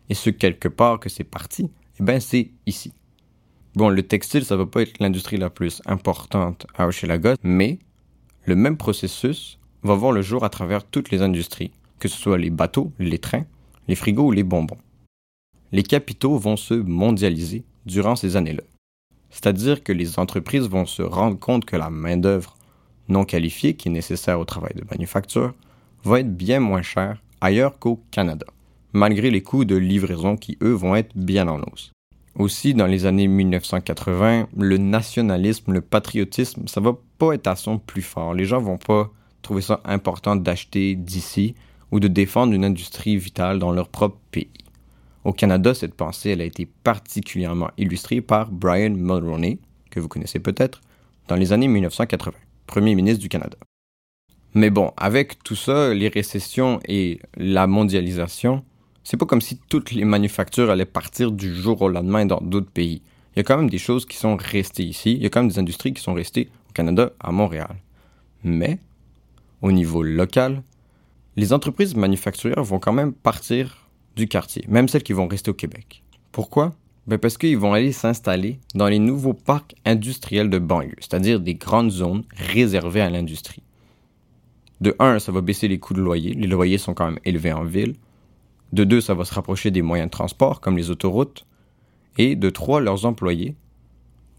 Et 0.08 0.14
ce 0.14 0.30
quelque 0.30 0.68
part 0.68 1.00
que 1.00 1.08
c'est 1.08 1.24
parti, 1.24 1.70
eh 1.98 2.02
ben, 2.02 2.20
c'est 2.20 2.50
ici. 2.66 2.92
Bon, 3.76 3.88
le 3.88 4.02
textile, 4.02 4.44
ça 4.44 4.56
va 4.56 4.66
pas 4.66 4.82
être 4.82 4.98
l'industrie 5.00 5.36
la 5.36 5.50
plus 5.50 5.80
importante 5.86 6.66
à 6.74 6.86
Hochelaga, 6.86 7.36
mais 7.42 7.78
le 8.44 8.56
même 8.56 8.76
processus 8.76 9.59
va 9.82 9.94
voir 9.94 10.12
le 10.12 10.22
jour 10.22 10.44
à 10.44 10.50
travers 10.50 10.84
toutes 10.84 11.10
les 11.10 11.22
industries, 11.22 11.72
que 11.98 12.08
ce 12.08 12.18
soit 12.18 12.38
les 12.38 12.50
bateaux, 12.50 12.92
les 12.98 13.18
trains, 13.18 13.44
les 13.88 13.94
frigos 13.94 14.26
ou 14.26 14.32
les 14.32 14.42
bonbons. 14.42 14.78
Les 15.72 15.82
capitaux 15.82 16.36
vont 16.36 16.56
se 16.56 16.74
mondialiser 16.74 17.64
durant 17.86 18.16
ces 18.16 18.36
années-là. 18.36 18.62
C'est-à-dire 19.30 19.82
que 19.82 19.92
les 19.92 20.18
entreprises 20.18 20.68
vont 20.68 20.86
se 20.86 21.02
rendre 21.02 21.38
compte 21.38 21.64
que 21.64 21.76
la 21.76 21.90
main-d'œuvre 21.90 22.56
non 23.08 23.24
qualifiée 23.24 23.74
qui 23.74 23.88
est 23.88 23.92
nécessaire 23.92 24.40
au 24.40 24.44
travail 24.44 24.74
de 24.74 24.84
manufacture 24.90 25.54
va 26.04 26.20
être 26.20 26.36
bien 26.36 26.60
moins 26.60 26.82
chère 26.82 27.22
ailleurs 27.40 27.78
qu'au 27.78 28.00
Canada, 28.10 28.46
malgré 28.92 29.30
les 29.30 29.42
coûts 29.42 29.64
de 29.64 29.76
livraison 29.76 30.36
qui, 30.36 30.58
eux, 30.62 30.72
vont 30.72 30.96
être 30.96 31.16
bien 31.16 31.48
en 31.48 31.60
hausse. 31.60 31.92
Aussi, 32.36 32.74
dans 32.74 32.86
les 32.86 33.06
années 33.06 33.26
1980, 33.26 34.48
le 34.56 34.76
nationalisme, 34.78 35.72
le 35.72 35.80
patriotisme, 35.80 36.66
ça 36.68 36.80
va 36.80 36.96
pas 37.18 37.34
être 37.34 37.48
à 37.48 37.56
son 37.56 37.78
plus 37.78 38.02
fort. 38.02 38.34
Les 38.34 38.44
gens 38.44 38.60
vont 38.60 38.78
pas 38.78 39.10
trouver 39.50 39.62
ça 39.62 39.80
important 39.84 40.36
d'acheter 40.36 40.94
d'ici 40.94 41.56
ou 41.90 41.98
de 41.98 42.06
défendre 42.06 42.52
une 42.52 42.64
industrie 42.64 43.16
vitale 43.16 43.58
dans 43.58 43.72
leur 43.72 43.88
propre 43.88 44.16
pays. 44.30 44.46
Au 45.24 45.32
Canada, 45.32 45.74
cette 45.74 45.94
pensée 45.94 46.30
elle 46.30 46.40
a 46.40 46.44
été 46.44 46.66
particulièrement 46.84 47.72
illustrée 47.76 48.20
par 48.20 48.48
Brian 48.48 48.90
Mulroney, 48.90 49.58
que 49.90 49.98
vous 49.98 50.06
connaissez 50.06 50.38
peut-être, 50.38 50.80
dans 51.26 51.34
les 51.34 51.52
années 51.52 51.66
1980, 51.66 52.38
Premier 52.68 52.94
ministre 52.94 53.20
du 53.20 53.28
Canada. 53.28 53.56
Mais 54.54 54.70
bon, 54.70 54.92
avec 54.96 55.42
tout 55.42 55.56
ça, 55.56 55.92
les 55.94 56.06
récessions 56.06 56.78
et 56.86 57.18
la 57.36 57.66
mondialisation, 57.66 58.62
c'est 59.02 59.16
pas 59.16 59.26
comme 59.26 59.40
si 59.40 59.58
toutes 59.68 59.90
les 59.90 60.04
manufactures 60.04 60.70
allaient 60.70 60.84
partir 60.84 61.32
du 61.32 61.52
jour 61.56 61.82
au 61.82 61.88
lendemain 61.88 62.24
dans 62.24 62.40
d'autres 62.40 62.70
pays. 62.70 63.02
Il 63.34 63.38
y 63.38 63.40
a 63.40 63.42
quand 63.42 63.56
même 63.56 63.70
des 63.70 63.78
choses 63.78 64.06
qui 64.06 64.16
sont 64.16 64.36
restées 64.36 64.84
ici, 64.84 65.14
il 65.14 65.22
y 65.24 65.26
a 65.26 65.28
quand 65.28 65.40
même 65.40 65.50
des 65.50 65.58
industries 65.58 65.92
qui 65.92 66.02
sont 66.02 66.14
restées 66.14 66.50
au 66.68 66.72
Canada, 66.72 67.10
à 67.18 67.32
Montréal. 67.32 67.74
Mais, 68.44 68.78
au 69.62 69.72
niveau 69.72 70.02
local, 70.02 70.62
les 71.36 71.52
entreprises 71.52 71.94
manufacturières 71.94 72.64
vont 72.64 72.78
quand 72.78 72.92
même 72.92 73.12
partir 73.12 73.88
du 74.16 74.26
quartier, 74.26 74.64
même 74.68 74.88
celles 74.88 75.02
qui 75.02 75.12
vont 75.12 75.28
rester 75.28 75.50
au 75.50 75.54
Québec. 75.54 76.02
Pourquoi? 76.32 76.72
Ben 77.06 77.18
parce 77.18 77.38
qu'ils 77.38 77.58
vont 77.58 77.72
aller 77.72 77.92
s'installer 77.92 78.60
dans 78.74 78.88
les 78.88 78.98
nouveaux 78.98 79.32
parcs 79.32 79.74
industriels 79.84 80.50
de 80.50 80.58
banlieue, 80.58 80.96
c'est-à-dire 80.98 81.40
des 81.40 81.54
grandes 81.54 81.90
zones 81.90 82.24
réservées 82.36 83.00
à 83.00 83.10
l'industrie. 83.10 83.62
De 84.80 84.94
un, 84.98 85.18
ça 85.18 85.32
va 85.32 85.40
baisser 85.40 85.68
les 85.68 85.78
coûts 85.78 85.94
de 85.94 86.00
loyer. 86.00 86.32
Les 86.34 86.46
loyers 86.46 86.78
sont 86.78 86.94
quand 86.94 87.06
même 87.06 87.18
élevés 87.24 87.52
en 87.52 87.64
ville. 87.64 87.96
De 88.72 88.84
deux, 88.84 89.00
ça 89.00 89.14
va 89.14 89.24
se 89.24 89.34
rapprocher 89.34 89.70
des 89.70 89.82
moyens 89.82 90.06
de 90.06 90.12
transport, 90.12 90.60
comme 90.60 90.76
les 90.76 90.90
autoroutes. 90.90 91.46
Et 92.16 92.34
de 92.34 92.50
trois, 92.50 92.80
leurs 92.80 93.04
employés 93.04 93.56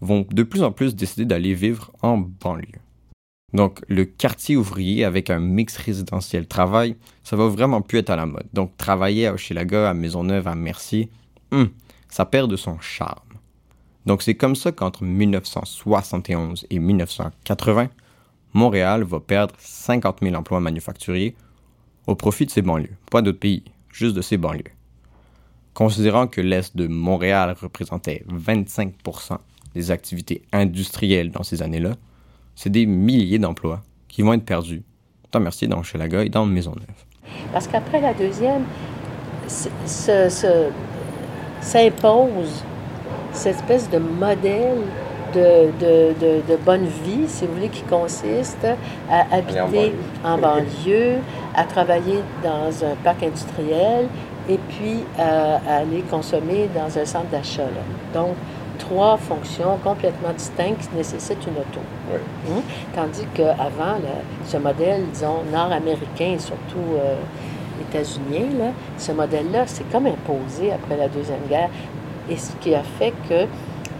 vont 0.00 0.26
de 0.28 0.42
plus 0.42 0.62
en 0.62 0.72
plus 0.72 0.96
décider 0.96 1.24
d'aller 1.24 1.54
vivre 1.54 1.92
en 2.02 2.18
banlieue. 2.18 2.80
Donc, 3.52 3.80
le 3.88 4.04
quartier 4.04 4.56
ouvrier 4.56 5.04
avec 5.04 5.28
un 5.28 5.38
mix 5.38 5.76
résidentiel 5.76 6.46
travail, 6.46 6.96
ça 7.22 7.36
va 7.36 7.48
vraiment 7.48 7.82
plus 7.82 7.98
être 7.98 8.10
à 8.10 8.16
la 8.16 8.26
mode. 8.26 8.46
Donc, 8.54 8.76
travailler 8.76 9.26
à 9.26 9.34
Hochelaga, 9.34 9.90
à 9.90 9.94
Maisonneuve, 9.94 10.48
à 10.48 10.54
Mercier, 10.54 11.10
hum, 11.50 11.70
ça 12.08 12.24
perd 12.24 12.50
de 12.50 12.56
son 12.56 12.80
charme. 12.80 13.18
Donc, 14.06 14.22
c'est 14.22 14.34
comme 14.34 14.56
ça 14.56 14.72
qu'entre 14.72 15.04
1971 15.04 16.66
et 16.70 16.78
1980, 16.78 17.88
Montréal 18.54 19.04
va 19.04 19.20
perdre 19.20 19.54
50 19.58 20.18
000 20.22 20.34
emplois 20.34 20.60
manufacturiers 20.60 21.36
au 22.06 22.14
profit 22.14 22.46
de 22.46 22.50
ses 22.50 22.62
banlieues, 22.62 22.96
pas 23.10 23.22
d'autres 23.22 23.38
pays, 23.38 23.64
juste 23.92 24.16
de 24.16 24.22
ses 24.22 24.36
banlieues. 24.36 24.64
Considérant 25.74 26.26
que 26.26 26.40
l'Est 26.40 26.76
de 26.76 26.86
Montréal 26.86 27.56
représentait 27.58 28.24
25% 28.28 29.38
des 29.74 29.90
activités 29.90 30.42
industrielles 30.52 31.30
dans 31.30 31.44
ces 31.44 31.62
années-là, 31.62 31.96
c'est 32.54 32.70
des 32.70 32.86
milliers 32.86 33.38
d'emplois 33.38 33.82
qui 34.08 34.22
vont 34.22 34.32
être 34.34 34.44
perdus, 34.44 34.82
dans 35.30 35.40
Mercier, 35.40 35.68
dans 35.68 35.82
Chelaga 35.82 36.24
et 36.24 36.28
dans 36.28 36.44
Maisonneuve. 36.44 36.86
Parce 37.52 37.66
qu'après 37.66 38.00
la 38.00 38.14
deuxième, 38.14 38.64
s'impose 41.60 42.64
cette 43.32 43.56
espèce 43.56 43.90
de 43.90 43.98
modèle 43.98 44.82
de, 45.34 45.70
de, 45.80 46.42
de, 46.46 46.56
bonne 46.56 46.84
vie, 46.84 47.26
si 47.26 47.46
vous 47.46 47.54
voulez, 47.54 47.68
qui 47.68 47.82
consiste 47.82 48.66
à 49.10 49.34
habiter 49.34 49.94
en 50.24 50.36
banlieue, 50.36 51.16
à 51.54 51.64
travailler 51.64 52.18
dans 52.42 52.84
un 52.84 52.94
parc 53.02 53.22
industriel 53.22 54.08
et 54.48 54.58
puis 54.68 55.04
à, 55.18 55.78
aller 55.78 56.02
consommer 56.10 56.68
dans 56.74 56.98
un 56.98 57.04
centre 57.04 57.30
d'achat. 57.30 57.68
Donc, 58.12 58.34
trois 58.78 59.16
fonctions 59.16 59.78
complètement 59.82 60.32
distinctes 60.36 60.88
qui 60.88 60.96
nécessitent 60.96 61.46
une 61.46 61.54
auto. 61.54 61.80
Hein? 62.12 62.60
Tandis 62.94 63.26
qu'avant, 63.34 63.98
ce 64.44 64.56
modèle, 64.56 65.04
disons, 65.12 65.42
nord-américain, 65.52 66.36
surtout 66.38 66.96
euh, 66.96 67.16
états-unien, 67.80 68.72
ce 68.98 69.12
modèle-là, 69.12 69.64
c'est 69.66 69.88
comme 69.90 70.06
imposé 70.06 70.72
après 70.72 70.96
la 70.96 71.08
Deuxième 71.08 71.46
Guerre. 71.48 71.70
Et 72.30 72.36
ce 72.36 72.52
qui 72.60 72.74
a 72.74 72.82
fait 72.82 73.12
que, 73.28 73.46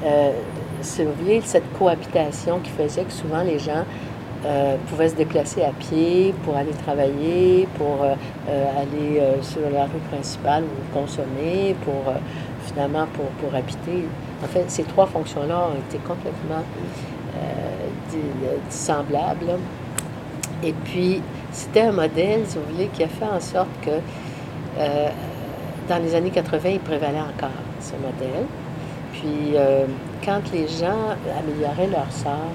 euh, 0.05 0.33
si 0.81 1.05
vous 1.05 1.13
voulez, 1.21 1.41
cette 1.45 1.71
cohabitation 1.79 2.61
qui 2.61 2.71
faisait 2.71 3.05
que 3.05 3.13
souvent 3.13 3.43
les 3.43 3.59
gens 3.59 3.85
euh, 4.45 4.77
pouvaient 4.89 5.09
se 5.09 5.15
déplacer 5.15 5.63
à 5.63 5.71
pied 5.71 6.35
pour 6.45 6.57
aller 6.57 6.73
travailler, 6.73 7.69
pour 7.79 8.05
aller 8.05 9.23
sur 9.43 9.63
la 9.73 9.85
rue 9.85 10.01
principale 10.11 10.65
ou 10.65 10.99
consommer, 10.99 11.77
pour 11.85 12.13
finalement 12.67 13.07
pour, 13.13 13.27
pour 13.41 13.55
habiter. 13.55 14.07
En 14.43 14.47
fait, 14.47 14.65
ces 14.69 14.83
trois 14.85 15.07
fonctions-là 15.07 15.69
ont 15.69 15.79
été 15.89 15.99
complètement 15.99 16.65
euh, 17.37 18.57
semblables. 18.69 19.59
Et 20.63 20.73
puis, 20.73 21.23
c'était 21.51 21.83
un 21.83 21.93
modèle, 21.93 22.43
si 22.47 22.59
vous 22.59 22.73
voulez, 22.73 22.89
qui 22.89 23.03
a 23.03 23.09
fait 23.09 23.25
en 23.25 23.41
sorte 23.41 23.71
que 23.83 23.91
euh, 24.79 25.09
dans 25.89 26.03
les 26.03 26.15
années 26.15 26.31
80, 26.31 26.69
il 26.71 26.81
prévalait 26.81 27.21
encore 27.21 27.51
ce 27.81 27.93
modèle. 27.93 28.47
Puis, 29.13 29.55
euh, 29.55 29.87
quand 30.25 30.41
les 30.53 30.69
gens 30.69 31.17
amélioraient 31.39 31.89
leur 31.89 32.11
sort, 32.11 32.53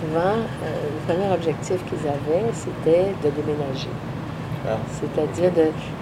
souvent, 0.00 0.36
le 0.62 1.12
premier 1.12 1.32
objectif 1.32 1.76
qu'ils 1.86 2.06
avaient, 2.08 2.50
c'était 2.52 3.12
de 3.22 3.30
déménager. 3.30 3.88
Ah. 4.66 4.76
C'est-à-dire 4.90 5.50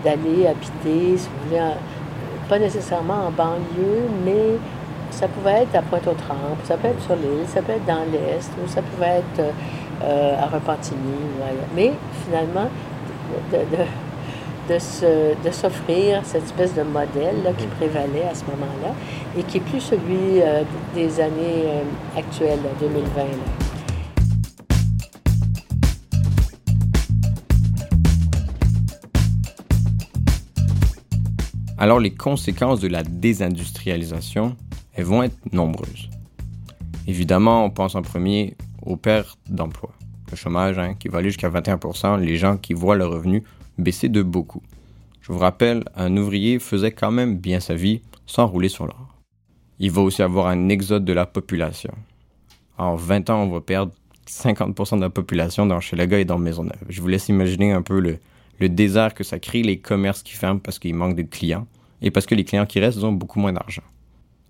d'aller 0.04 0.46
habiter, 0.46 1.16
si 1.18 1.28
vous 1.28 1.48
voulez, 1.48 1.60
pas 2.48 2.58
nécessairement 2.58 3.26
en 3.26 3.30
banlieue, 3.30 4.08
mais 4.24 4.58
ça 5.10 5.28
pouvait 5.28 5.62
être 5.62 5.74
à 5.74 5.82
Pointe-aux-Trembles, 5.82 6.62
ça 6.64 6.76
peut 6.76 6.88
être 6.88 7.02
sur 7.02 7.16
l'île, 7.16 7.46
ça 7.46 7.60
peut 7.62 7.72
être 7.72 7.86
dans 7.86 8.04
l'Est, 8.10 8.50
ou 8.62 8.68
ça 8.68 8.82
pouvait 8.82 9.20
être 9.20 9.52
euh, 10.02 10.42
à 10.42 10.46
Repentigny. 10.46 10.98
Mais 11.76 11.92
finalement, 12.24 12.68
de, 13.52 13.58
de, 13.58 15.44
de 15.44 15.50
s'offrir 15.50 16.20
cette 16.24 16.44
espèce 16.44 16.74
de 16.74 16.82
modèle 16.82 17.42
là, 17.44 17.50
qui 17.56 17.66
prévalait 17.66 18.26
à 18.30 18.34
ce 18.34 18.44
moment-là 18.44 18.94
et 19.36 19.42
qui 19.42 19.58
est 19.58 19.60
plus 19.60 19.80
celui 19.80 20.40
euh, 20.40 20.62
des 20.94 21.20
années 21.20 21.64
euh, 21.66 22.18
actuelles, 22.18 22.60
2020. 22.80 23.22
Alors 31.82 31.98
les 31.98 32.14
conséquences 32.14 32.78
de 32.78 32.86
la 32.86 33.02
désindustrialisation 33.02 34.56
elles 34.94 35.04
vont 35.04 35.24
être 35.24 35.52
nombreuses. 35.52 36.10
Évidemment, 37.08 37.64
on 37.64 37.70
pense 37.70 37.96
en 37.96 38.02
premier 38.02 38.56
aux 38.82 38.94
pertes 38.94 39.36
d'emplois. 39.50 39.92
Le 40.30 40.36
chômage 40.36 40.78
hein, 40.78 40.94
qui 40.94 41.08
va 41.08 41.18
aller 41.18 41.30
jusqu'à 41.30 41.50
21% 41.50 42.20
les 42.20 42.36
gens 42.36 42.56
qui 42.56 42.72
voient 42.72 42.94
leur 42.94 43.10
revenu 43.10 43.42
baisser 43.78 44.08
de 44.08 44.22
beaucoup. 44.22 44.62
Je 45.22 45.32
vous 45.32 45.40
rappelle, 45.40 45.82
un 45.96 46.16
ouvrier 46.16 46.60
faisait 46.60 46.92
quand 46.92 47.10
même 47.10 47.36
bien 47.38 47.58
sa 47.58 47.74
vie 47.74 48.00
sans 48.26 48.46
rouler 48.46 48.68
sur 48.68 48.86
l'or. 48.86 49.16
Il 49.80 49.90
va 49.90 50.02
aussi 50.02 50.22
avoir 50.22 50.46
un 50.46 50.68
exode 50.68 51.04
de 51.04 51.12
la 51.12 51.26
population. 51.26 51.94
En 52.78 52.94
20 52.94 53.28
ans, 53.28 53.42
on 53.42 53.50
va 53.50 53.60
perdre 53.60 53.90
50% 54.28 54.98
de 54.98 55.02
la 55.02 55.10
population 55.10 55.66
dans 55.66 55.80
Chelaga 55.80 56.20
et 56.20 56.24
dans 56.24 56.38
Maisonneuve. 56.38 56.78
Je 56.88 57.00
vous 57.02 57.08
laisse 57.08 57.28
imaginer 57.28 57.72
un 57.72 57.82
peu 57.82 57.98
le, 57.98 58.20
le 58.58 58.68
désert 58.68 59.14
que 59.14 59.24
ça 59.24 59.38
crée, 59.38 59.62
les 59.62 59.78
commerces 59.78 60.22
qui 60.22 60.34
ferment 60.34 60.60
parce 60.60 60.78
qu'il 60.78 60.94
manque 60.94 61.16
de 61.16 61.22
clients 61.22 61.66
et 62.00 62.10
parce 62.10 62.26
que 62.26 62.34
les 62.34 62.44
clients 62.44 62.66
qui 62.66 62.80
restent 62.80 63.02
ont 63.02 63.12
beaucoup 63.12 63.40
moins 63.40 63.52
d'argent 63.52 63.82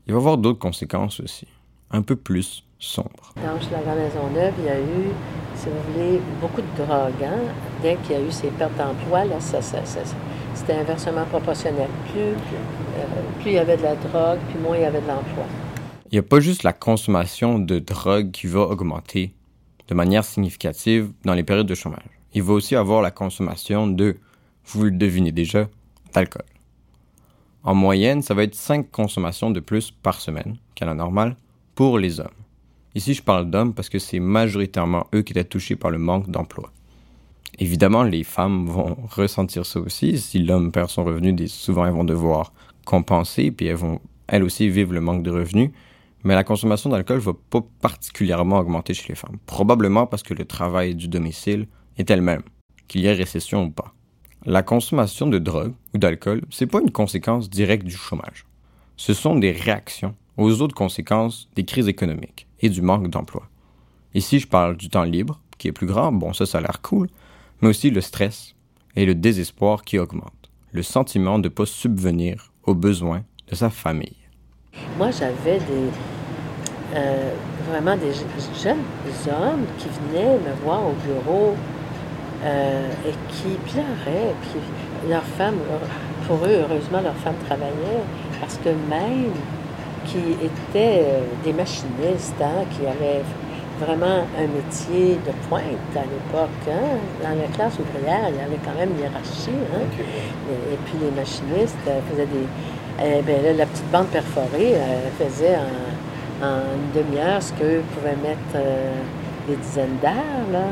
il 0.07 0.13
va 0.13 0.19
y 0.19 0.21
avoir 0.21 0.39
d'autres 0.39 0.59
conséquences 0.59 1.21
aussi, 1.21 1.47
un 1.91 2.03
peu 2.03 2.17
plus 2.17 2.65
sombres. 2.79 3.33
Dans 3.37 3.43
la 3.43 3.83
Grande 3.83 3.99
Maisonneuve, 3.99 4.55
il 4.59 4.65
y 4.65 4.69
a 4.69 4.81
eu, 4.81 5.11
si 5.55 5.67
vous 5.67 5.93
voulez, 5.93 6.21
beaucoup 6.41 6.61
de 6.61 6.85
drogue. 6.85 7.23
Hein. 7.23 7.39
Dès 7.83 7.97
qu'il 7.97 8.13
y 8.13 8.19
a 8.19 8.21
eu 8.21 8.31
ces 8.31 8.49
pertes 8.49 8.77
d'emploi, 8.77 9.25
là, 9.25 9.39
ça, 9.41 9.63
ça, 9.63 9.79
c'était 10.55 10.73
inversement 10.73 11.25
proportionnel. 11.27 11.89
Plus, 12.13 12.21
euh, 12.21 13.05
plus 13.41 13.51
il 13.51 13.55
y 13.55 13.59
avait 13.59 13.77
de 13.77 13.83
la 13.83 13.95
drogue, 13.95 14.41
plus 14.51 14.61
moins 14.61 14.77
il 14.77 14.83
y 14.83 14.85
avait 14.85 15.01
de 15.01 15.07
l'emploi. 15.07 15.45
Il 16.11 16.17
n'y 16.17 16.19
a 16.19 16.25
pas 16.25 16.41
juste 16.41 16.65
la 16.65 16.73
consommation 16.73 17.59
de 17.59 17.79
drogue 17.79 18.33
qui 18.33 18.49
va 18.49 18.63
augmenter 18.63 19.33
de 19.89 19.95
manière 19.95 20.25
significative 20.25 21.13
dans 21.25 21.35
les 21.35 21.43
périodes 21.43 21.67
de 21.67 21.75
chômage. 21.75 22.22
Il 22.35 22.43
va 22.43 22.55
aussi 22.55 22.77
avoir 22.77 23.03
la 23.03 23.11
consommation 23.11 23.87
de, 23.87 24.17
vous 24.67 24.85
le 24.85 24.91
devinez 24.91 25.33
déjà, 25.33 25.69
d'alcool. 26.15 26.45
En 27.63 27.75
moyenne, 27.75 28.23
ça 28.23 28.35
va 28.35 28.43
être 28.43 28.55
5 28.55 28.91
consommations 28.91 29.51
de 29.51 29.61
plus 29.61 29.91
par 29.91 30.21
semaine 30.21 30.57
qu'à 30.75 30.85
la 30.85 30.95
normale 30.95 31.37
pour 31.75 31.99
les 31.99 32.21
hommes. 32.21 32.29
Ici, 32.95 33.15
je 33.15 33.23
parle 33.23 33.51
d'hommes 33.51 33.73
parce 33.73 33.89
que 33.89 33.99
c'est 33.99 34.21
majoritairement 34.21 35.07
eux 35.15 35.23
qui 35.23 35.33
étaient 35.33 35.45
touchés 35.45 35.77
par 35.77 35.91
le 35.91 35.99
manque 35.99 36.31
d'emploi. 36.31 36.73
Évidemment, 37.59 38.03
les 38.03 38.25
femmes 38.25 38.67
vont 38.67 38.97
ressentir 39.11 39.65
ça 39.65 39.81
aussi. 39.81 40.19
Si 40.19 40.39
l'homme 40.39 40.73
perd 40.73 40.91
son 40.91 41.05
revenu, 41.05 41.49
souvent 41.49 41.87
elles 41.87 41.93
vont 41.93 42.05
devoir 42.05 42.53
compenser, 42.85 43.51
puis 43.51 43.67
elles 43.67 43.77
vont 43.77 44.01
elles 44.27 44.43
aussi 44.43 44.69
vivre 44.69 44.93
le 44.93 45.01
manque 45.01 45.23
de 45.23 45.31
revenus. 45.31 45.71
Mais 46.25 46.35
la 46.35 46.45
consommation 46.45 46.91
d'alcool 46.91 47.19
va 47.19 47.33
pas 47.51 47.61
particulièrement 47.81 48.59
augmenter 48.59 48.95
chez 48.95 49.09
les 49.09 49.15
femmes, 49.15 49.39
probablement 49.47 50.07
parce 50.07 50.23
que 50.23 50.35
le 50.35 50.45
travail 50.45 50.95
du 50.95 51.09
domicile 51.09 51.67
est 51.99 52.11
elle-même, 52.11 52.43
qu'il 52.89 53.03
y 53.03 53.07
ait 53.07 53.13
récession 53.13 53.65
ou 53.65 53.71
pas. 53.71 53.95
La 54.45 54.63
consommation 54.63 55.27
de 55.27 55.39
drogue 55.39 55.75
ou 55.95 55.99
d'alcool, 55.99 56.43
c'est 56.51 56.67
pas 56.67 56.81
une 56.81 56.91
conséquence 56.91 57.49
directe 57.49 57.87
du 57.87 57.97
chômage. 57.97 58.45
Ce 58.97 59.15
sont 59.15 59.37
des 59.37 59.53
réactions 59.53 60.15
aux 60.37 60.61
autres 60.63 60.75
conséquences 60.75 61.49
des 61.55 61.65
crises 61.65 61.89
économiques 61.89 62.47
et 62.61 62.69
du 62.69 62.83
manque 62.83 63.09
d'emploi. 63.09 63.49
Ici, 64.15 64.39
je 64.39 64.49
parle 64.49 64.77
du 64.77 64.89
temps 64.89 65.05
libre, 65.05 65.41
qui 65.59 65.69
est 65.69 65.73
plus 65.73 65.87
grand, 65.87 66.13
bon 66.13 66.33
ça, 66.33 66.45
ça 66.45 66.59
a 66.59 66.61
l'air 66.61 66.81
cool, 66.83 67.09
mais 67.61 67.69
aussi 67.69 67.91
le 67.91 68.01
stress 68.01 68.55
et 68.97 69.07
le 69.07 69.15
désespoir 69.15 69.83
qui 69.83 69.99
augmente, 69.99 70.51
le 70.73 70.83
sentiment 70.83 71.39
de 71.39 71.49
ne 71.49 71.55
pas 71.55 71.67
subvenir 71.67 72.53
aux 72.65 72.75
besoins 72.75 73.23
de 73.49 73.55
sa 73.55 73.71
famille. 73.71 74.17
Moi, 74.99 75.11
j'avais 75.11 75.61
euh, 76.95 77.35
vraiment 77.71 77.97
des 77.97 78.13
jeunes 78.13 78.79
hommes 79.29 79.65
qui 79.79 79.89
venaient 79.89 80.39
me 80.39 80.55
voir 80.65 80.87
au 80.87 80.95
bureau 81.07 81.55
euh, 82.45 82.89
et 83.07 83.13
qui 83.33 83.57
pleuraient. 83.71 84.35
Puis 84.43 84.61
leur 85.09 85.23
femme, 85.23 85.57
pour 86.27 86.37
eux, 86.45 86.65
heureusement, 86.65 87.01
leur 87.01 87.15
femme 87.17 87.37
travaillait 87.47 88.03
parce 88.41 88.59
que 88.59 88.69
même 88.69 89.33
qui 90.07 90.33
étaient 90.45 91.05
euh, 91.05 91.21
des 91.45 91.53
machinistes, 91.53 92.35
hein, 92.41 92.65
qui 92.71 92.87
avaient 92.87 93.23
vraiment 93.81 94.25
un 94.39 94.47
métier 94.55 95.19
de 95.27 95.33
pointe 95.49 95.95
à 95.95 96.03
l'époque. 96.03 96.69
Hein. 96.69 96.99
Dans 97.23 97.41
la 97.41 97.49
classe 97.49 97.79
ouvrière, 97.79 98.29
il 98.29 98.37
y 98.37 98.41
avait 98.41 98.61
quand 98.65 98.79
même 98.79 98.91
une 98.91 99.01
hiérarchie. 99.01 99.51
Hein. 99.75 99.83
Et, 100.51 100.77
puis 100.85 100.95
les 101.01 101.11
machinistes 101.11 101.77
faisaient 102.11 102.27
des. 102.27 102.47
Eh 103.03 103.23
bien, 103.23 103.37
la 103.57 103.67
petite 103.67 103.91
bande 103.91 104.09
perforée 104.09 104.75
faisait 105.19 105.57
en, 105.57 105.93
une 106.45 107.03
demi-heure 107.03 107.43
ce 107.43 107.53
qu'eux 107.53 107.83
pouvaient 107.95 108.17
mettre 108.17 108.57
euh, 108.57 108.93
des 109.49 109.57
dizaines 109.57 109.97
d'heures. 110.03 110.63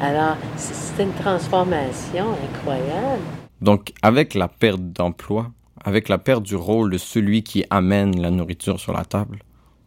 Alors, 0.00 0.36
c'était 0.56 1.04
une 1.04 1.12
transformation 1.14 2.26
incroyable. 2.44 3.22
Donc, 3.62 3.92
avec 4.02 4.34
la 4.34 4.46
perte 4.46 4.80
d'emploi, 4.80 5.50
avec 5.82 6.10
la 6.10 6.18
perte 6.18 6.42
du 6.42 6.54
rôle 6.54 6.90
de 6.90 6.98
celui 6.98 7.42
qui 7.42 7.64
amène 7.70 8.20
la 8.20 8.30
nourriture 8.30 8.78
sur 8.78 8.92
la 8.92 9.06
table, 9.06 9.38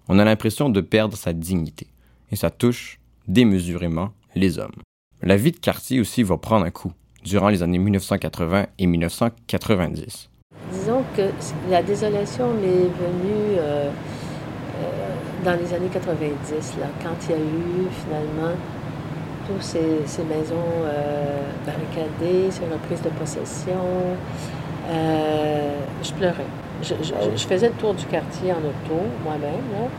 on 0.07 0.17
a 0.17 0.25
l'impression 0.25 0.69
de 0.69 0.81
perdre 0.81 1.15
sa 1.15 1.33
dignité. 1.33 1.87
Et 2.31 2.35
ça 2.35 2.49
touche 2.49 2.99
démesurément 3.27 4.09
les 4.33 4.57
hommes. 4.57 4.81
La 5.21 5.35
vie 5.35 5.51
de 5.51 5.57
quartier 5.57 5.99
aussi 5.99 6.23
va 6.23 6.37
prendre 6.37 6.65
un 6.65 6.71
coup 6.71 6.91
durant 7.23 7.49
les 7.49 7.61
années 7.61 7.77
1980 7.77 8.65
et 8.79 8.87
1990. 8.87 10.29
Disons 10.71 11.03
que 11.15 11.29
la 11.69 11.83
désolation 11.83 12.53
m'est 12.53 12.67
venue 12.67 13.57
euh, 13.57 13.91
euh, 13.91 15.15
dans 15.45 15.59
les 15.59 15.73
années 15.73 15.89
90, 15.91 16.77
là, 16.79 16.87
quand 17.03 17.15
il 17.25 17.31
y 17.31 17.33
a 17.33 17.37
eu 17.37 17.87
finalement 18.03 18.55
ces, 19.61 20.23
maisons 20.23 20.55
euh, 20.83 21.41
barricadées, 21.65 22.51
ces 22.51 22.65
reprises 22.65 23.01
de 23.01 23.09
possession. 23.09 23.83
je 24.89 26.13
pleurais. 26.13 26.45
Je, 26.81 26.95
je, 27.03 27.45
faisais 27.45 27.67
le 27.67 27.73
tour 27.73 27.93
du 27.93 28.05
quartier 28.05 28.53
en 28.53 28.59
auto, 28.59 29.01
moi-même, 29.23 29.89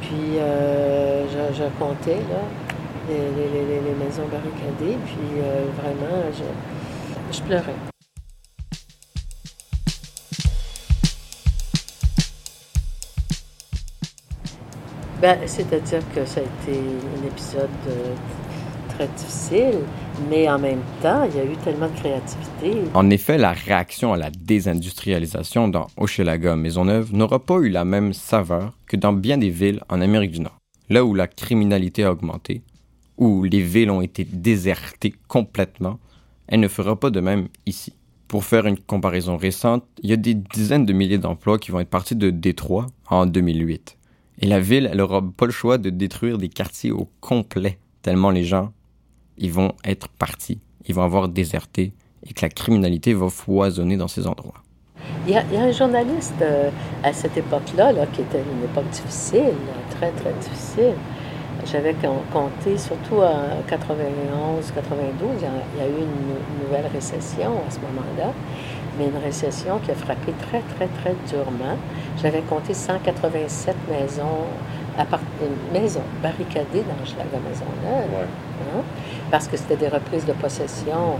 puis 0.00 0.36
je, 0.36 1.64
comptais 1.78 2.16
là, 2.16 2.42
les, 3.08 4.04
maisons 4.04 4.26
barricadées, 4.30 4.98
puis 5.06 5.40
vraiment, 5.78 6.22
je 7.30 7.40
pleurais. 7.42 7.74
Ben, 15.24 15.38
c'est-à-dire 15.46 16.02
que 16.14 16.22
ça 16.26 16.40
a 16.40 16.42
été 16.42 16.78
un 16.78 17.26
épisode 17.26 17.70
euh, 17.88 18.14
très 18.94 19.08
difficile, 19.08 19.80
mais 20.30 20.48
en 20.48 20.58
même 20.58 20.82
temps, 21.02 21.24
il 21.24 21.36
y 21.36 21.40
a 21.40 21.44
eu 21.44 21.56
tellement 21.64 21.88
de 21.88 21.96
créativité. 21.96 22.82
En 22.94 23.10
effet, 23.10 23.38
la 23.38 23.52
réaction 23.52 24.12
à 24.12 24.16
la 24.16 24.30
désindustrialisation 24.30 25.68
dans 25.68 25.88
Hochelaga 25.96 26.56
Maisonneuve 26.56 27.12
n'aura 27.12 27.38
pas 27.38 27.58
eu 27.58 27.68
la 27.68 27.84
même 27.84 28.12
saveur 28.12 28.76
que 28.86 28.96
dans 28.96 29.12
bien 29.12 29.38
des 29.38 29.50
villes 29.50 29.80
en 29.88 30.00
Amérique 30.00 30.32
du 30.32 30.40
Nord, 30.40 30.58
là 30.88 31.04
où 31.04 31.14
la 31.14 31.26
criminalité 31.26 32.04
a 32.04 32.12
augmenté, 32.12 32.62
où 33.18 33.44
les 33.44 33.60
villes 33.60 33.90
ont 33.90 34.02
été 34.02 34.24
désertées 34.24 35.14
complètement, 35.28 35.98
elle 36.46 36.60
ne 36.60 36.68
fera 36.68 36.98
pas 36.98 37.10
de 37.10 37.20
même 37.20 37.48
ici. 37.66 37.92
Pour 38.28 38.44
faire 38.44 38.66
une 38.66 38.78
comparaison 38.78 39.36
récente, 39.36 39.84
il 40.02 40.10
y 40.10 40.12
a 40.12 40.16
des 40.16 40.34
dizaines 40.34 40.86
de 40.86 40.92
milliers 40.92 41.18
d'emplois 41.18 41.58
qui 41.58 41.70
vont 41.70 41.80
être 41.80 41.88
partis 41.88 42.16
de 42.16 42.30
Détroit 42.30 42.86
en 43.08 43.26
2008. 43.26 43.96
Et 44.40 44.46
la 44.46 44.60
ville, 44.60 44.88
elle 44.90 44.98
n'aura 44.98 45.22
pas 45.22 45.46
le 45.46 45.52
choix 45.52 45.78
de 45.78 45.90
détruire 45.90 46.38
des 46.38 46.48
quartiers 46.48 46.90
au 46.90 47.08
complet, 47.20 47.78
tellement 48.02 48.30
les 48.30 48.44
gens, 48.44 48.72
ils 49.38 49.52
vont 49.52 49.72
être 49.84 50.08
partis, 50.08 50.58
ils 50.86 50.94
vont 50.94 51.02
avoir 51.02 51.28
déserté 51.28 51.92
et 52.26 52.32
que 52.32 52.42
la 52.42 52.48
criminalité 52.48 53.14
va 53.14 53.28
foisonner 53.28 53.96
dans 53.96 54.08
ces 54.08 54.26
endroits. 54.26 54.62
Il 55.26 55.34
y 55.34 55.36
a, 55.36 55.42
un 55.60 55.72
journaliste 55.72 56.34
euh, 56.40 56.70
à 57.02 57.12
cette 57.12 57.36
époque-là, 57.36 57.92
là, 57.92 58.06
qui 58.06 58.22
était 58.22 58.40
une 58.40 58.64
époque 58.64 58.88
difficile, 58.90 59.52
très, 59.90 60.10
très 60.12 60.32
difficile. 60.34 60.94
J'avais 61.66 61.94
compté, 62.32 62.76
surtout 62.76 63.16
en 63.16 63.62
91, 63.66 64.70
92, 64.72 65.28
il 65.36 65.42
y, 65.42 65.46
a, 65.46 65.50
il 65.74 65.80
y 65.80 65.82
a 65.82 65.88
eu 65.88 66.02
une 66.02 66.64
nouvelle 66.66 66.90
récession 66.92 67.52
à 67.66 67.70
ce 67.70 67.78
moment-là 67.80 68.32
mais 68.98 69.06
une 69.06 69.22
récession 69.22 69.78
qui 69.78 69.90
a 69.90 69.94
frappé 69.94 70.32
très, 70.32 70.60
très, 70.60 70.86
très 70.86 71.14
durement. 71.28 71.76
J'avais 72.22 72.42
compté 72.42 72.74
187 72.74 73.76
maisons, 73.90 74.46
maisons 75.72 76.00
barricadées 76.22 76.82
dans 76.82 76.98
la 77.18 77.40
Maisonneuve, 77.40 78.10
ouais. 78.12 78.26
hein, 78.74 78.82
parce 79.30 79.48
que 79.48 79.56
c'était 79.56 79.76
des 79.76 79.88
reprises 79.88 80.24
de 80.24 80.32
possession. 80.32 81.16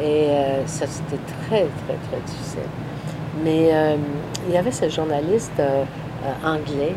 Et 0.00 0.28
euh, 0.28 0.66
ça, 0.66 0.86
c'était 0.86 1.22
très, 1.46 1.66
très, 1.84 1.96
très 2.08 2.20
difficile. 2.26 2.68
Mais 3.44 3.68
euh, 3.72 3.96
il 4.48 4.54
y 4.54 4.56
avait 4.56 4.72
ce 4.72 4.88
journaliste 4.88 5.58
euh, 5.60 5.84
anglais 6.44 6.94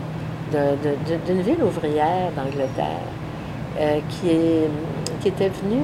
d'une 1.26 1.41
ville 1.41 1.62
ouvrière 1.62 2.32
d'Angleterre 2.36 3.04
qui, 4.10 5.28
était 5.28 5.50
venu 5.50 5.82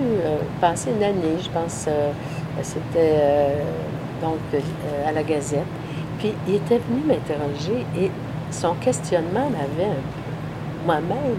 passer 0.61 0.91
une 0.91 1.03
année, 1.03 1.35
je 1.43 1.49
pense, 1.49 1.89
c'était 2.61 3.57
donc 4.21 4.37
à 5.05 5.11
la 5.11 5.21
Gazette. 5.21 5.65
Puis 6.17 6.33
il 6.47 6.55
était 6.55 6.79
venu 6.79 7.01
m'interroger 7.05 7.85
et 7.99 8.09
son 8.51 8.73
questionnement 8.75 9.49
m'avait 9.49 9.91
moi-même 10.85 11.35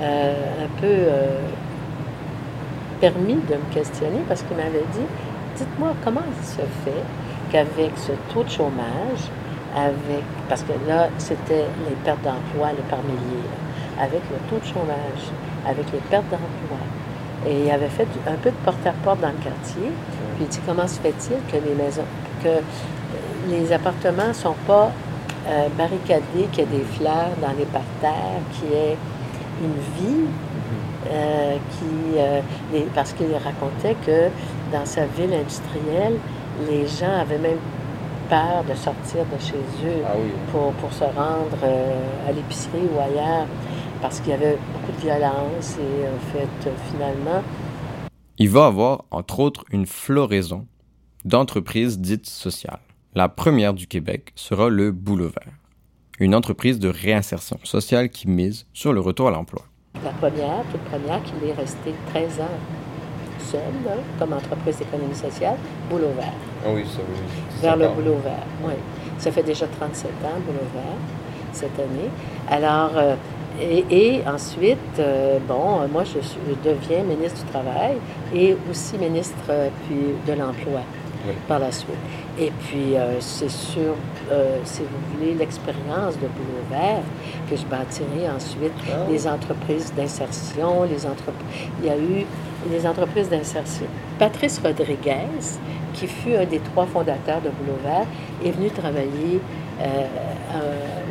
un 0.00 0.80
peu 0.80 0.96
permis 3.04 3.34
de 3.34 3.54
me 3.54 3.74
questionner 3.74 4.20
parce 4.28 4.42
qu'il 4.42 4.56
m'avait 4.56 4.88
dit 4.96 5.08
Dites-moi 5.56 5.90
comment 6.02 6.24
il 6.26 6.46
se 6.46 6.64
fait 6.84 7.04
qu'avec 7.52 7.92
ce 7.96 8.12
taux 8.32 8.42
de 8.42 8.48
chômage, 8.48 9.22
avec 9.76 10.24
parce 10.48 10.62
que 10.62 10.72
là, 10.88 11.08
c'était 11.18 11.66
les 11.88 11.96
pertes 12.04 12.22
d'emploi 12.22 12.70
le 12.72 12.82
par 12.88 13.02
milliers, 13.02 13.50
avec 14.00 14.22
le 14.32 14.38
taux 14.48 14.58
de 14.58 14.66
chômage, 14.72 15.24
avec 15.68 15.84
les 15.92 16.00
pertes 16.10 16.30
d'emploi, 16.30 16.80
et 17.46 17.66
il 17.66 17.70
avait 17.70 17.94
fait 17.98 18.08
un 18.26 18.38
peu 18.42 18.50
de 18.50 18.60
porte-à-porte 18.64 19.20
dans 19.20 19.34
le 19.36 19.42
quartier. 19.48 19.90
Puis 20.36 20.46
il 20.46 20.48
dit 20.48 20.60
comment 20.66 20.88
se 20.88 20.98
fait-il 21.00 21.36
que 21.52 21.62
les 21.62 21.74
maisons, 21.74 22.08
que 22.42 22.54
les 23.50 23.70
appartements 23.70 24.28
ne 24.28 24.32
sont 24.32 24.56
pas 24.66 24.90
euh, 25.46 25.68
barricadés, 25.76 26.48
qu'il 26.52 26.64
y 26.64 26.66
a 26.66 26.70
des 26.70 26.86
fleurs 26.96 27.34
dans 27.42 27.54
les 27.58 27.66
parterres, 27.66 28.40
qu'il 28.54 28.70
y 28.70 28.80
ait 28.80 28.96
une 29.62 29.78
vie, 29.98 30.24
euh, 31.10 31.43
qui, 31.70 32.18
euh, 32.18 32.40
parce 32.94 33.12
qu'il 33.12 33.34
racontait 33.34 33.96
que 34.06 34.28
dans 34.72 34.84
sa 34.84 35.06
ville 35.06 35.32
industrielle, 35.32 36.18
les 36.68 36.86
gens 36.86 37.20
avaient 37.20 37.38
même 37.38 37.58
peur 38.28 38.64
de 38.68 38.74
sortir 38.74 39.24
de 39.24 39.40
chez 39.40 39.86
eux 39.86 40.02
ah 40.06 40.12
pour, 40.50 40.72
pour, 40.74 40.92
se 40.92 41.04
rendre 41.04 41.58
à 42.26 42.32
l'épicerie 42.32 42.88
ou 42.94 42.98
ailleurs 42.98 43.46
parce 44.04 44.20
qu'il 44.20 44.30
y 44.30 44.34
avait 44.34 44.58
beaucoup 44.72 44.92
de 44.92 45.00
violence 45.00 45.78
et 45.78 46.06
en 46.06 46.32
fait, 46.32 46.70
finalement... 46.90 47.42
Il 48.36 48.50
va 48.50 48.66
avoir, 48.66 49.04
entre 49.10 49.40
autres, 49.40 49.64
une 49.70 49.86
floraison 49.86 50.66
d'entreprises 51.24 51.98
dites 51.98 52.28
sociales. 52.28 52.80
La 53.14 53.30
première 53.30 53.72
du 53.72 53.86
Québec 53.86 54.32
sera 54.34 54.68
le 54.68 54.92
Boulot 54.92 55.28
Vert, 55.28 55.54
une 56.18 56.34
entreprise 56.34 56.78
de 56.78 56.88
réinsertion 56.88 57.58
sociale 57.62 58.10
qui 58.10 58.28
mise 58.28 58.66
sur 58.72 58.92
le 58.92 59.00
retour 59.00 59.28
à 59.28 59.30
l'emploi. 59.30 59.64
La 60.02 60.10
première, 60.10 60.64
toute 60.70 60.82
première, 60.82 61.22
qui 61.22 61.32
est 61.48 61.52
restée 61.54 61.94
13 62.12 62.40
ans 62.40 62.58
seule, 63.38 63.98
comme 64.18 64.32
entreprise 64.32 64.78
d'économie 64.78 65.14
sociale, 65.14 65.56
Boulot 65.88 66.12
Vert. 66.16 66.32
Ah 66.64 66.70
oui, 66.74 66.84
ça 66.84 67.00
oui. 67.08 67.18
Vers 67.62 67.76
le 67.76 67.88
Boulot 67.88 68.18
Vert, 68.24 68.46
oui. 68.64 68.74
Ça 69.18 69.30
fait 69.30 69.42
déjà 69.42 69.66
37 69.66 70.10
ans, 70.24 70.40
Boulot 70.46 70.66
Vert, 70.74 70.98
cette 71.52 71.78
année. 71.78 72.10
Alors, 72.50 72.90
euh, 72.96 73.14
Et, 73.60 74.20
ensuite, 74.26 74.98
euh, 74.98 75.38
bon, 75.46 75.86
moi, 75.92 76.02
je, 76.04 76.18
deviens 76.68 77.04
ministre 77.04 77.44
du 77.44 77.50
Travail 77.52 77.96
et 78.34 78.56
aussi 78.68 78.98
ministre 78.98 79.48
puis, 79.86 80.16
de 80.26 80.32
l'Emploi 80.32 80.80
par 81.48 81.58
la 81.58 81.72
suite. 81.72 81.94
Et 82.38 82.50
puis, 82.50 82.94
c'est 83.20 83.50
sûr, 83.50 83.94
si 84.64 84.82
vous 84.82 85.16
voulez, 85.16 85.34
l'expérience 85.34 86.14
de 86.14 86.26
Boulot 86.26 86.64
Vert 86.70 87.02
que 87.48 87.56
je 87.56 87.64
bâtirai 87.66 88.28
ensuite 88.34 88.72
ah 88.88 89.10
les 89.10 89.26
entreprises 89.26 89.92
d'insertion, 89.94 90.84
les 90.84 91.06
entreprises. 91.06 91.68
Il 91.80 91.86
y 91.86 91.90
a 91.90 91.96
eu 91.96 92.26
les 92.70 92.86
entreprises 92.86 93.28
d'insertion. 93.28 93.86
Patrice 94.18 94.60
Rodriguez, 94.64 95.58
qui 95.92 96.06
fut 96.06 96.34
un 96.34 96.46
des 96.46 96.60
trois 96.60 96.86
fondateurs 96.86 97.40
de 97.40 97.50
Boulot 97.50 97.78
Vert, 97.82 98.06
est 98.44 98.50
venu 98.50 98.70
travailler 98.70 99.40
euh, 99.80 100.06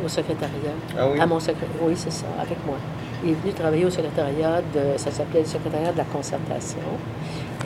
au 0.04 0.08
secrétariat. 0.08 0.74
Ah 0.98 1.08
oui? 1.08 1.20
À 1.20 1.26
mon 1.26 1.38
Oui, 1.82 1.94
c'est 1.96 2.12
ça, 2.12 2.26
avec 2.40 2.58
moi. 2.66 2.76
Il 3.22 3.30
est 3.30 3.34
venu 3.34 3.52
travailler 3.52 3.84
au 3.84 3.90
secrétariat 3.90 4.60
de, 4.74 4.98
ça 4.98 5.10
s'appelait 5.10 5.40
le 5.40 5.46
secrétariat 5.46 5.92
de 5.92 5.98
la 5.98 6.04
concertation. 6.04 6.78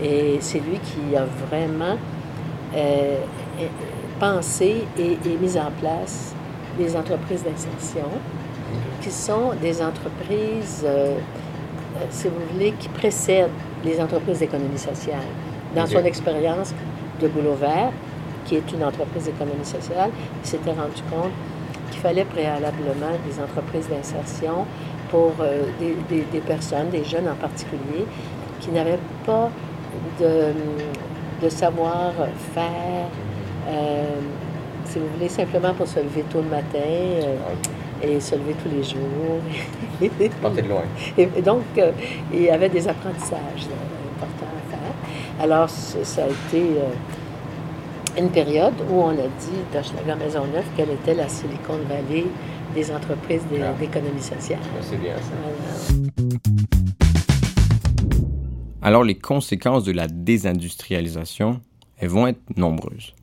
Et 0.03 0.39
c'est 0.41 0.61
lui 0.61 0.79
qui 0.79 1.17
a 1.17 1.25
vraiment 1.49 1.97
euh, 2.75 3.17
pensé 4.19 4.85
et, 4.99 5.17
mis 5.41 5.57
en 5.59 5.71
place 5.81 6.35
des 6.77 6.97
entreprises 6.97 7.45
d'insertion, 7.45 8.09
qui 9.01 9.11
sont 9.11 9.53
des 9.61 9.83
entreprises, 9.83 10.85
euh, 10.85 11.17
si 12.11 12.29
vous 12.29 12.35
voulez, 12.53 12.73
qui 12.73 12.89
précèdent 12.89 13.51
les 13.85 14.01
entreprises 14.01 14.41
d'économie 14.41 14.79
sociale. 14.79 15.27
Dans 15.75 15.87
son 15.87 16.05
expérience 16.05 16.75
de 17.21 17.29
Boulot 17.29 17.55
Vert, 17.55 17.93
qui 18.45 18.57
est 18.57 18.73
une 18.73 18.85
entreprise 18.85 19.25
d'économie 19.25 19.65
sociale, 19.65 20.11
il 20.43 20.49
s'était 20.49 20.71
rendu 20.71 21.03
compte 21.11 21.33
qu'il 21.91 22.01
fallait 22.01 22.25
préalablement 22.25 23.13
des 23.27 23.43
entreprises 23.43 23.89
d'insertion 23.89 24.65
pour 25.11 25.33
euh, 25.41 25.65
des, 25.81 26.41
personnes, 26.41 26.91
des 26.91 27.05
jeunes 27.05 27.29
en 27.29 27.35
particulier, 27.35 28.05
qui 28.61 28.71
n'avaient 28.71 28.99
pas 29.25 29.51
de, 30.21 30.53
de 31.43 31.49
savoir-faire, 31.49 33.09
euh, 33.69 34.05
si 34.85 34.99
vous 34.99 35.07
voulez, 35.15 35.29
simplement 35.29 35.75
pour 35.75 35.87
se 35.87 36.01
lever 36.01 36.25
tôt 36.31 36.41
le 36.41 36.49
matin. 36.49 36.79
Euh, 36.79 37.37
et 38.01 38.21
se 38.21 38.37
lever 38.37 38.55
tous 38.63 38.71
les 38.71 38.85
jours. 38.85 39.41
Partir 40.41 40.63
de 40.63 40.69
loin. 40.69 40.83
Et, 41.17 41.27
donc, 41.43 41.65
il 42.33 42.43
y 42.43 42.49
avait 42.49 42.69
des 42.69 42.87
apprentissages 42.87 43.67
importants 44.17 44.47
à 44.57 44.71
faire. 44.71 45.45
Alors, 45.45 45.69
ça 45.69 46.23
a 46.23 46.29
été 46.29 46.65
une 48.17 48.31
période 48.31 48.75
où 48.91 49.01
on 49.01 49.11
a 49.11 49.15
dit 49.15 49.63
d'Hochelaga 49.73 50.17
Maisonneuve 50.17 50.65
qu'elle 50.77 50.91
était 50.91 51.15
la 51.15 51.29
Silicon 51.29 51.79
Valley 51.89 52.27
des 52.75 52.91
entreprises 52.93 53.43
ah. 53.53 53.73
d'économie 53.79 54.23
sociale. 54.23 54.61
C'est 54.81 54.97
bien 55.01 55.15
ça. 55.15 55.35
Alors 58.83 59.05
les 59.05 59.17
conséquences 59.17 59.85
de 59.85 59.93
la 59.93 60.07
désindustrialisation, 60.07 61.61
elles 61.97 62.09
vont 62.09 62.27
être 62.27 62.57
nombreuses. 62.57 63.15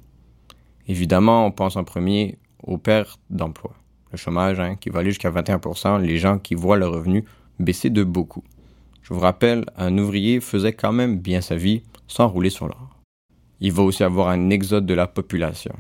Évidemment, 0.88 1.46
on 1.46 1.52
pense 1.52 1.76
en 1.76 1.84
premier 1.84 2.38
aux 2.64 2.78
pertes 2.78 3.20
d'emplois. 3.30 3.76
Le 4.12 4.18
chômage 4.18 4.60
hein, 4.60 4.76
qui 4.76 4.90
va 4.90 5.00
aller 5.00 5.12
jusqu'à 5.12 5.32
21% 5.32 6.02
les 6.02 6.18
gens 6.18 6.40
qui 6.40 6.56
voient 6.56 6.78
leur 6.78 6.94
revenu 6.94 7.26
baisser 7.60 7.90
de 7.90 8.04
beaucoup. 8.04 8.44
Je 9.02 9.14
vous 9.14 9.20
rappelle, 9.20 9.66
un 9.78 9.98
ouvrier 9.98 10.40
faisait 10.40 10.74
quand 10.74 10.92
même 10.92 11.20
bien 11.20 11.42
sa 11.42 11.56
vie 11.56 11.84
sans 12.08 12.28
rouler 12.28 12.50
sur 12.50 12.68
l'or 12.68 12.96
il 13.60 13.72
va 13.72 13.84
aussi 13.84 14.04
avoir 14.04 14.30
un 14.30 14.50
exode 14.50 14.86
de 14.86 14.94
la 14.94 15.08
population. 15.08 15.74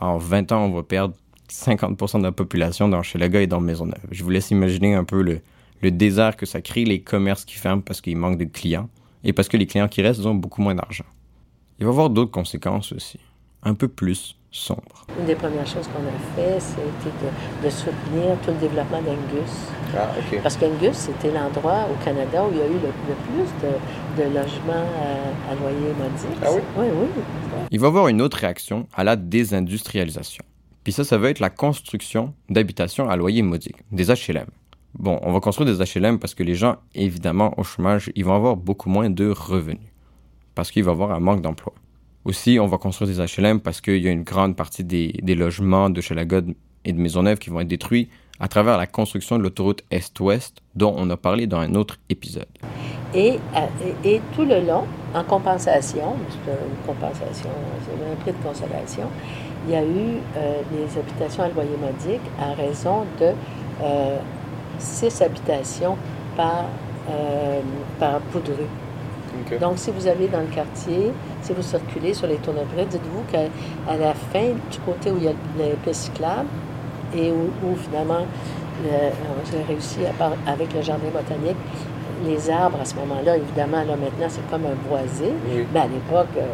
En 0.00 0.18
20 0.18 0.52
ans, 0.52 0.64
on 0.64 0.70
va 0.70 0.82
perdre 0.82 1.14
50% 1.50 2.18
de 2.18 2.24
la 2.24 2.32
population 2.32 2.88
dans 2.88 3.02
Chelaga 3.02 3.40
et 3.40 3.46
dans 3.46 3.60
Maisonneuve. 3.60 4.04
Je 4.10 4.24
vous 4.24 4.30
laisse 4.30 4.50
imaginer 4.50 4.94
un 4.94 5.04
peu 5.04 5.22
le, 5.22 5.40
le 5.80 5.90
désert 5.90 6.36
que 6.36 6.46
ça 6.46 6.60
crée, 6.60 6.84
les 6.84 7.00
commerces 7.00 7.44
qui 7.44 7.56
ferment 7.56 7.82
parce 7.82 8.00
qu'il 8.00 8.16
manque 8.16 8.38
de 8.38 8.44
clients 8.44 8.88
et 9.24 9.32
parce 9.32 9.48
que 9.48 9.56
les 9.56 9.66
clients 9.66 9.88
qui 9.88 10.02
restent 10.02 10.24
ont 10.26 10.34
beaucoup 10.34 10.62
moins 10.62 10.74
d'argent. 10.74 11.04
Il 11.78 11.84
va 11.84 11.90
y 11.90 11.92
avoir 11.92 12.10
d'autres 12.10 12.30
conséquences 12.30 12.92
aussi, 12.92 13.20
un 13.62 13.74
peu 13.74 13.88
plus 13.88 14.36
sombres. 14.50 15.06
Une 15.18 15.26
des 15.26 15.34
premières 15.34 15.66
choses 15.66 15.86
qu'on 15.88 16.00
a 16.00 16.34
fait, 16.34 16.58
c'était 16.60 17.10
de, 17.62 17.70
soutenir 17.70 18.36
tout 18.42 18.50
le 18.50 18.58
développement 18.58 19.02
d'Angus. 19.02 19.52
Ah, 19.94 20.08
parce 20.42 20.56
qu'Angus, 20.56 20.94
c'était 20.94 21.30
l'endroit 21.30 21.86
au 21.92 22.04
Canada 22.04 22.44
où 22.44 22.52
il 22.52 22.58
y 22.58 22.62
a 22.62 22.66
eu 22.66 22.80
le, 22.80 23.14
plus 23.26 23.50
de, 23.62 24.22
de 24.22 24.34
logements 24.34 24.86
à, 25.50 25.54
loyer 25.54 25.92
modique. 25.98 26.38
Ah 26.42 26.48
oui? 26.52 26.60
Oui, 26.78 26.86
oui. 26.90 27.22
Il 27.70 27.80
va 27.80 27.86
y 27.86 27.88
avoir 27.88 28.08
une 28.08 28.22
autre 28.22 28.38
réaction 28.38 28.86
à 28.94 29.04
la 29.04 29.16
désindustrialisation. 29.16 30.44
Puis 30.84 30.92
ça, 30.92 31.04
ça 31.04 31.18
va 31.18 31.30
être 31.30 31.40
la 31.40 31.50
construction 31.50 32.32
d'habitations 32.48 33.08
à 33.10 33.16
loyer 33.16 33.42
modique, 33.42 33.76
des 33.90 34.06
HLM. 34.06 34.46
Bon, 34.98 35.18
on 35.22 35.32
va 35.32 35.40
construire 35.40 35.76
des 35.76 35.84
HLM 35.84 36.18
parce 36.18 36.34
que 36.34 36.42
les 36.42 36.54
gens, 36.54 36.76
évidemment, 36.94 37.52
au 37.58 37.62
chômage, 37.62 38.10
ils 38.14 38.24
vont 38.24 38.34
avoir 38.34 38.56
beaucoup 38.56 38.88
moins 38.88 39.10
de 39.10 39.28
revenus. 39.28 39.92
Parce 40.54 40.70
qu'il 40.70 40.84
va 40.84 40.92
y 40.92 40.94
avoir 40.94 41.10
un 41.10 41.20
manque 41.20 41.42
d'emploi. 41.42 41.74
Aussi, 42.24 42.58
on 42.58 42.66
va 42.66 42.78
construire 42.78 43.10
des 43.10 43.18
HLM 43.18 43.60
parce 43.60 43.80
qu'il 43.80 43.98
y 43.98 44.08
a 44.08 44.10
une 44.10 44.24
grande 44.24 44.56
partie 44.56 44.84
des, 44.84 45.12
logements 45.34 45.90
de 45.90 46.00
Chalagode 46.00 46.54
et 46.84 46.92
de 46.92 46.98
Maisonneuve 46.98 47.38
qui 47.38 47.50
vont 47.50 47.60
être 47.60 47.68
détruits 47.68 48.08
à 48.40 48.48
travers 48.48 48.76
la 48.78 48.86
construction 48.86 49.38
de 49.38 49.42
l'autoroute 49.42 49.84
Est-Ouest 49.90 50.62
dont 50.74 50.94
on 50.96 51.08
a 51.10 51.16
parlé 51.16 51.46
dans 51.46 51.58
un 51.58 51.74
autre 51.74 51.98
épisode. 52.08 52.48
Et, 53.14 53.38
et, 54.04 54.20
tout 54.34 54.44
le 54.44 54.60
long, 54.66 54.84
en 55.14 55.24
compensation, 55.24 56.16
c'est 56.28 56.50
une 56.50 56.86
compensation, 56.86 57.50
c'est 57.84 58.12
un 58.12 58.16
prix 58.16 58.32
de 58.32 58.46
consolation, 58.46 59.08
il 59.66 59.72
y 59.72 59.76
a 59.76 59.82
eu 59.82 60.18
euh, 60.36 60.60
des 60.70 60.98
habitations 60.98 61.44
à 61.44 61.48
loyer 61.48 61.76
modique 61.80 62.20
à 62.38 62.52
raison 62.54 63.04
de 63.20 63.32
euh, 63.82 64.18
six 64.78 65.20
habitations 65.22 65.96
par, 66.36 66.64
euh, 67.10 67.60
par 67.98 68.20
poudrue. 68.32 68.68
Donc, 69.60 69.74
si 69.76 69.90
vous 69.90 70.06
allez 70.06 70.28
dans 70.28 70.40
le 70.40 70.46
quartier, 70.46 71.12
si 71.42 71.52
vous 71.52 71.62
circulez 71.62 72.14
sur 72.14 72.26
les 72.26 72.36
tournevis, 72.36 72.86
dites-vous 72.88 73.22
qu'à 73.30 73.96
la 73.96 74.14
fin, 74.14 74.48
du 74.70 74.78
côté 74.84 75.10
où 75.10 75.16
il 75.18 75.24
y 75.24 75.28
a 75.28 75.32
les 75.58 75.74
pistes 75.84 76.04
cyclables 76.04 76.48
et 77.14 77.30
où, 77.30 77.76
finalement, 77.76 78.26
j'ai 78.82 79.62
réussi 79.68 80.00
à 80.06 80.50
avec 80.50 80.72
le 80.74 80.82
jardin 80.82 81.08
botanique, 81.12 81.56
les 82.24 82.50
arbres 82.50 82.78
à 82.80 82.84
ce 82.84 82.94
moment-là, 82.96 83.36
évidemment, 83.36 83.78
là 83.78 83.96
maintenant, 83.96 84.26
c'est 84.28 84.48
comme 84.50 84.64
un 84.64 84.88
boisé. 84.88 85.32
Mais 85.72 85.80
à 85.80 85.86
l'époque, 85.86 86.28
euh, 86.36 86.46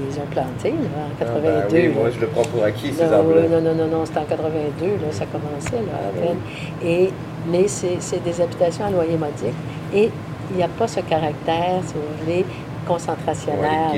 ils 0.00 0.06
les 0.06 0.18
ont 0.18 0.26
plantés, 0.30 0.72
en 0.72 1.18
82. 1.18 1.48
Ah, 1.48 1.66
ben 1.68 1.72
oui, 1.72 1.88
moi, 1.88 2.10
je 2.10 2.20
le 2.20 2.26
prends 2.28 2.42
pour 2.42 2.62
acquis, 2.62 2.92
ces 2.92 3.02
arbres-là. 3.02 3.42
Non, 3.48 3.60
non, 3.60 3.74
non, 3.74 3.86
non, 3.86 4.06
c'était 4.06 4.20
en 4.20 4.24
82, 4.24 4.86
là, 4.86 5.10
ça 5.10 5.24
commençait, 5.26 5.82
là, 5.84 6.08
à 6.08 6.20
peine. 6.20 6.38
Et, 6.84 7.10
mais 7.46 7.68
c'est 7.68 8.22
des 8.22 8.40
habitations 8.40 8.84
à 8.84 8.90
loyer 8.90 9.16
modique. 9.16 9.54
Et 9.94 10.10
il 10.50 10.56
n'y 10.56 10.62
a 10.62 10.68
pas 10.68 10.88
ce 10.88 11.00
caractère, 11.00 11.82
si 11.86 11.94
vous 11.94 12.24
voulez, 12.24 12.44
concentrationnaire. 12.86 13.92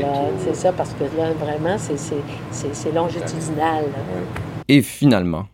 c'est 0.45 0.55
ça, 0.55 0.73
parce 0.73 0.91
que 0.91 1.05
là, 1.17 1.33
vraiment, 1.33 1.77
c'est 1.79 2.93
longitudinal. 2.93 3.85
Et 4.69 4.83
finalement, 4.83 5.47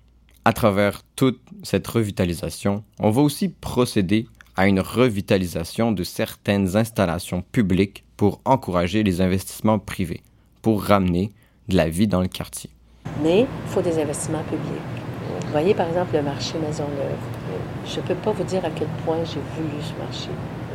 à 0.44 0.52
travers 0.52 1.02
toute 1.16 1.40
cette 1.62 1.86
revitalisation, 1.86 2.82
on 2.98 3.10
va 3.10 3.22
aussi 3.22 3.48
procéder 3.48 4.26
à 4.56 4.66
une 4.66 4.80
revitalisation 4.80 5.92
de 5.92 6.02
certaines 6.02 6.76
installations 6.76 7.42
publiques 7.52 8.04
pour 8.16 8.40
encourager 8.44 9.04
les 9.04 9.20
investissements 9.20 9.78
privés, 9.78 10.22
pour 10.62 10.82
ramener 10.82 11.30
de 11.68 11.76
la 11.76 11.88
vie 11.88 12.08
dans 12.08 12.20
le 12.20 12.26
quartier. 12.26 12.70
Mais 13.22 13.40
il 13.42 13.46
faut 13.66 13.82
des 13.82 14.00
investissements 14.00 14.42
publics. 14.42 14.82
Vous 15.46 15.52
voyez, 15.52 15.74
par 15.74 15.88
exemple, 15.88 16.14
le 16.14 16.22
marché 16.22 16.54
Maisonneuve. 16.58 17.37
Je 17.88 18.00
ne 18.00 18.06
peux 18.06 18.14
pas 18.14 18.32
vous 18.32 18.44
dire 18.44 18.64
à 18.64 18.70
quel 18.70 18.88
point 19.04 19.18
j'ai 19.24 19.40
voulu 19.56 19.82
ce 19.82 19.94
marché 20.00 20.30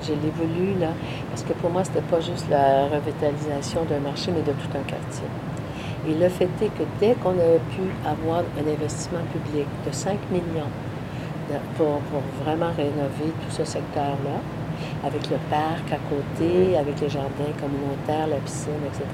je 0.05 0.13
l'ai 0.13 0.31
voulu, 0.35 0.79
là, 0.79 0.89
parce 1.29 1.43
que 1.43 1.53
pour 1.53 1.69
moi, 1.69 1.83
c'était 1.83 2.01
pas 2.01 2.19
juste 2.19 2.45
la 2.49 2.87
revitalisation 2.87 3.83
d'un 3.85 3.99
marché, 3.99 4.31
mais 4.33 4.41
de 4.41 4.51
tout 4.51 4.71
un 4.75 4.83
quartier. 4.83 5.27
Et 6.07 6.13
le 6.13 6.29
fait 6.29 6.49
est 6.61 6.73
que 6.77 6.83
dès 6.99 7.13
qu'on 7.15 7.31
a 7.31 7.57
pu 7.71 7.83
avoir 8.05 8.39
un 8.39 8.67
investissement 8.67 9.23
public 9.31 9.67
de 9.87 9.91
5 9.91 10.17
millions 10.31 10.71
pour, 11.77 12.01
vraiment 12.43 12.71
rénover 12.75 13.31
tout 13.41 13.51
ce 13.51 13.63
secteur-là, 13.63 14.39
avec 15.05 15.29
le 15.29 15.37
parc 15.49 15.91
à 15.91 15.99
côté, 16.09 16.77
avec 16.77 16.99
les 16.99 17.09
jardins 17.09 17.53
communautaires, 17.59 18.27
la 18.27 18.37
piscine, 18.37 18.83
etc., 18.87 19.05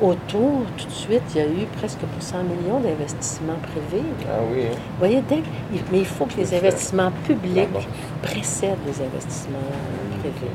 autour, 0.00 0.62
tout 0.76 0.86
de 0.86 0.92
suite, 0.92 1.22
il 1.34 1.36
y 1.36 1.40
a 1.40 1.46
eu 1.46 1.66
presque 1.76 1.98
pour 1.98 2.22
100 2.22 2.42
millions 2.44 2.80
d'investissements 2.80 3.58
privés. 3.62 4.04
Ah 4.26 4.40
oui. 4.52 4.62
Hein? 4.64 4.74
Vous 4.74 4.98
voyez, 4.98 5.22
mais 5.92 5.98
il 5.98 6.06
faut 6.06 6.26
que 6.26 6.36
les 6.36 6.54
investissements 6.54 7.12
publics 7.26 7.68
précèdent 8.22 8.78
les 8.86 9.04
investissements 9.04 9.58
privés. 10.20 10.52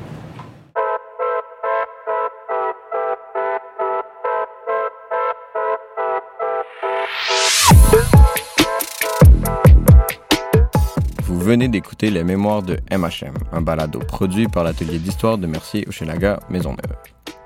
venez 11.49 11.67
d'écouter 11.67 12.11
Les 12.11 12.23
Mémoires 12.23 12.61
de 12.61 12.77
MHM, 12.91 13.33
un 13.51 13.61
balado 13.61 13.97
produit 13.97 14.47
par 14.47 14.63
l'atelier 14.63 14.99
d'histoire 14.99 15.39
de 15.39 15.47
Mercier 15.47 15.83
Hochelaga 15.87 16.39
Maisonneuve. 16.51 16.93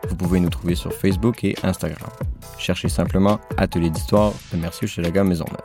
Vous 0.09 0.17
pouvez 0.17 0.41
nous 0.41 0.49
trouver 0.49 0.75
sur 0.75 0.91
Facebook 0.91 1.45
et 1.45 1.55
Instagram. 1.63 2.09
Cherchez 2.57 2.89
simplement 2.89 3.39
Atelier 3.55 3.89
d'histoire 3.89 4.33
de 4.51 4.57
Mercier 4.57 4.87
Hochelaga 4.87 5.23
Maisonneuve. 5.23 5.55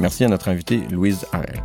Merci 0.00 0.24
à 0.24 0.28
notre 0.28 0.48
invité 0.48 0.80
Louise 0.90 1.24
Harel. 1.32 1.62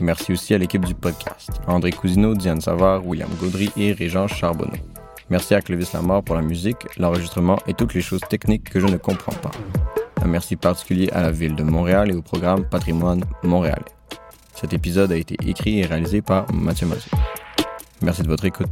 Merci 0.00 0.32
aussi 0.32 0.54
à 0.54 0.58
l'équipe 0.58 0.84
du 0.84 0.96
podcast, 0.96 1.52
André 1.68 1.92
Cousineau, 1.92 2.34
Diane 2.34 2.60
Savard, 2.60 3.06
William 3.06 3.30
Gaudry 3.40 3.70
et 3.76 3.92
Régent 3.92 4.26
Charbonneau. 4.26 4.72
Merci 5.28 5.54
à 5.54 5.60
Clovis 5.60 5.92
Lamar 5.92 6.24
pour 6.24 6.34
la 6.34 6.42
musique, 6.42 6.84
l'enregistrement 6.98 7.60
et 7.68 7.74
toutes 7.74 7.94
les 7.94 8.02
choses 8.02 8.22
techniques 8.28 8.70
que 8.70 8.80
je 8.80 8.88
ne 8.88 8.96
comprends 8.96 9.36
pas. 9.40 9.52
Un 10.20 10.26
merci 10.26 10.56
particulier 10.56 11.10
à 11.12 11.22
la 11.22 11.30
ville 11.30 11.54
de 11.54 11.62
Montréal 11.62 12.10
et 12.10 12.14
au 12.14 12.22
programme 12.22 12.64
Patrimoine 12.64 13.22
Montréalais. 13.44 13.99
Cet 14.60 14.74
épisode 14.74 15.10
a 15.10 15.16
été 15.16 15.36
écrit 15.48 15.80
et 15.80 15.86
réalisé 15.86 16.20
par 16.20 16.52
Mathieu 16.52 16.86
Mazur. 16.86 17.12
Merci 18.02 18.22
de 18.22 18.28
votre 18.28 18.44
écoute. 18.44 18.68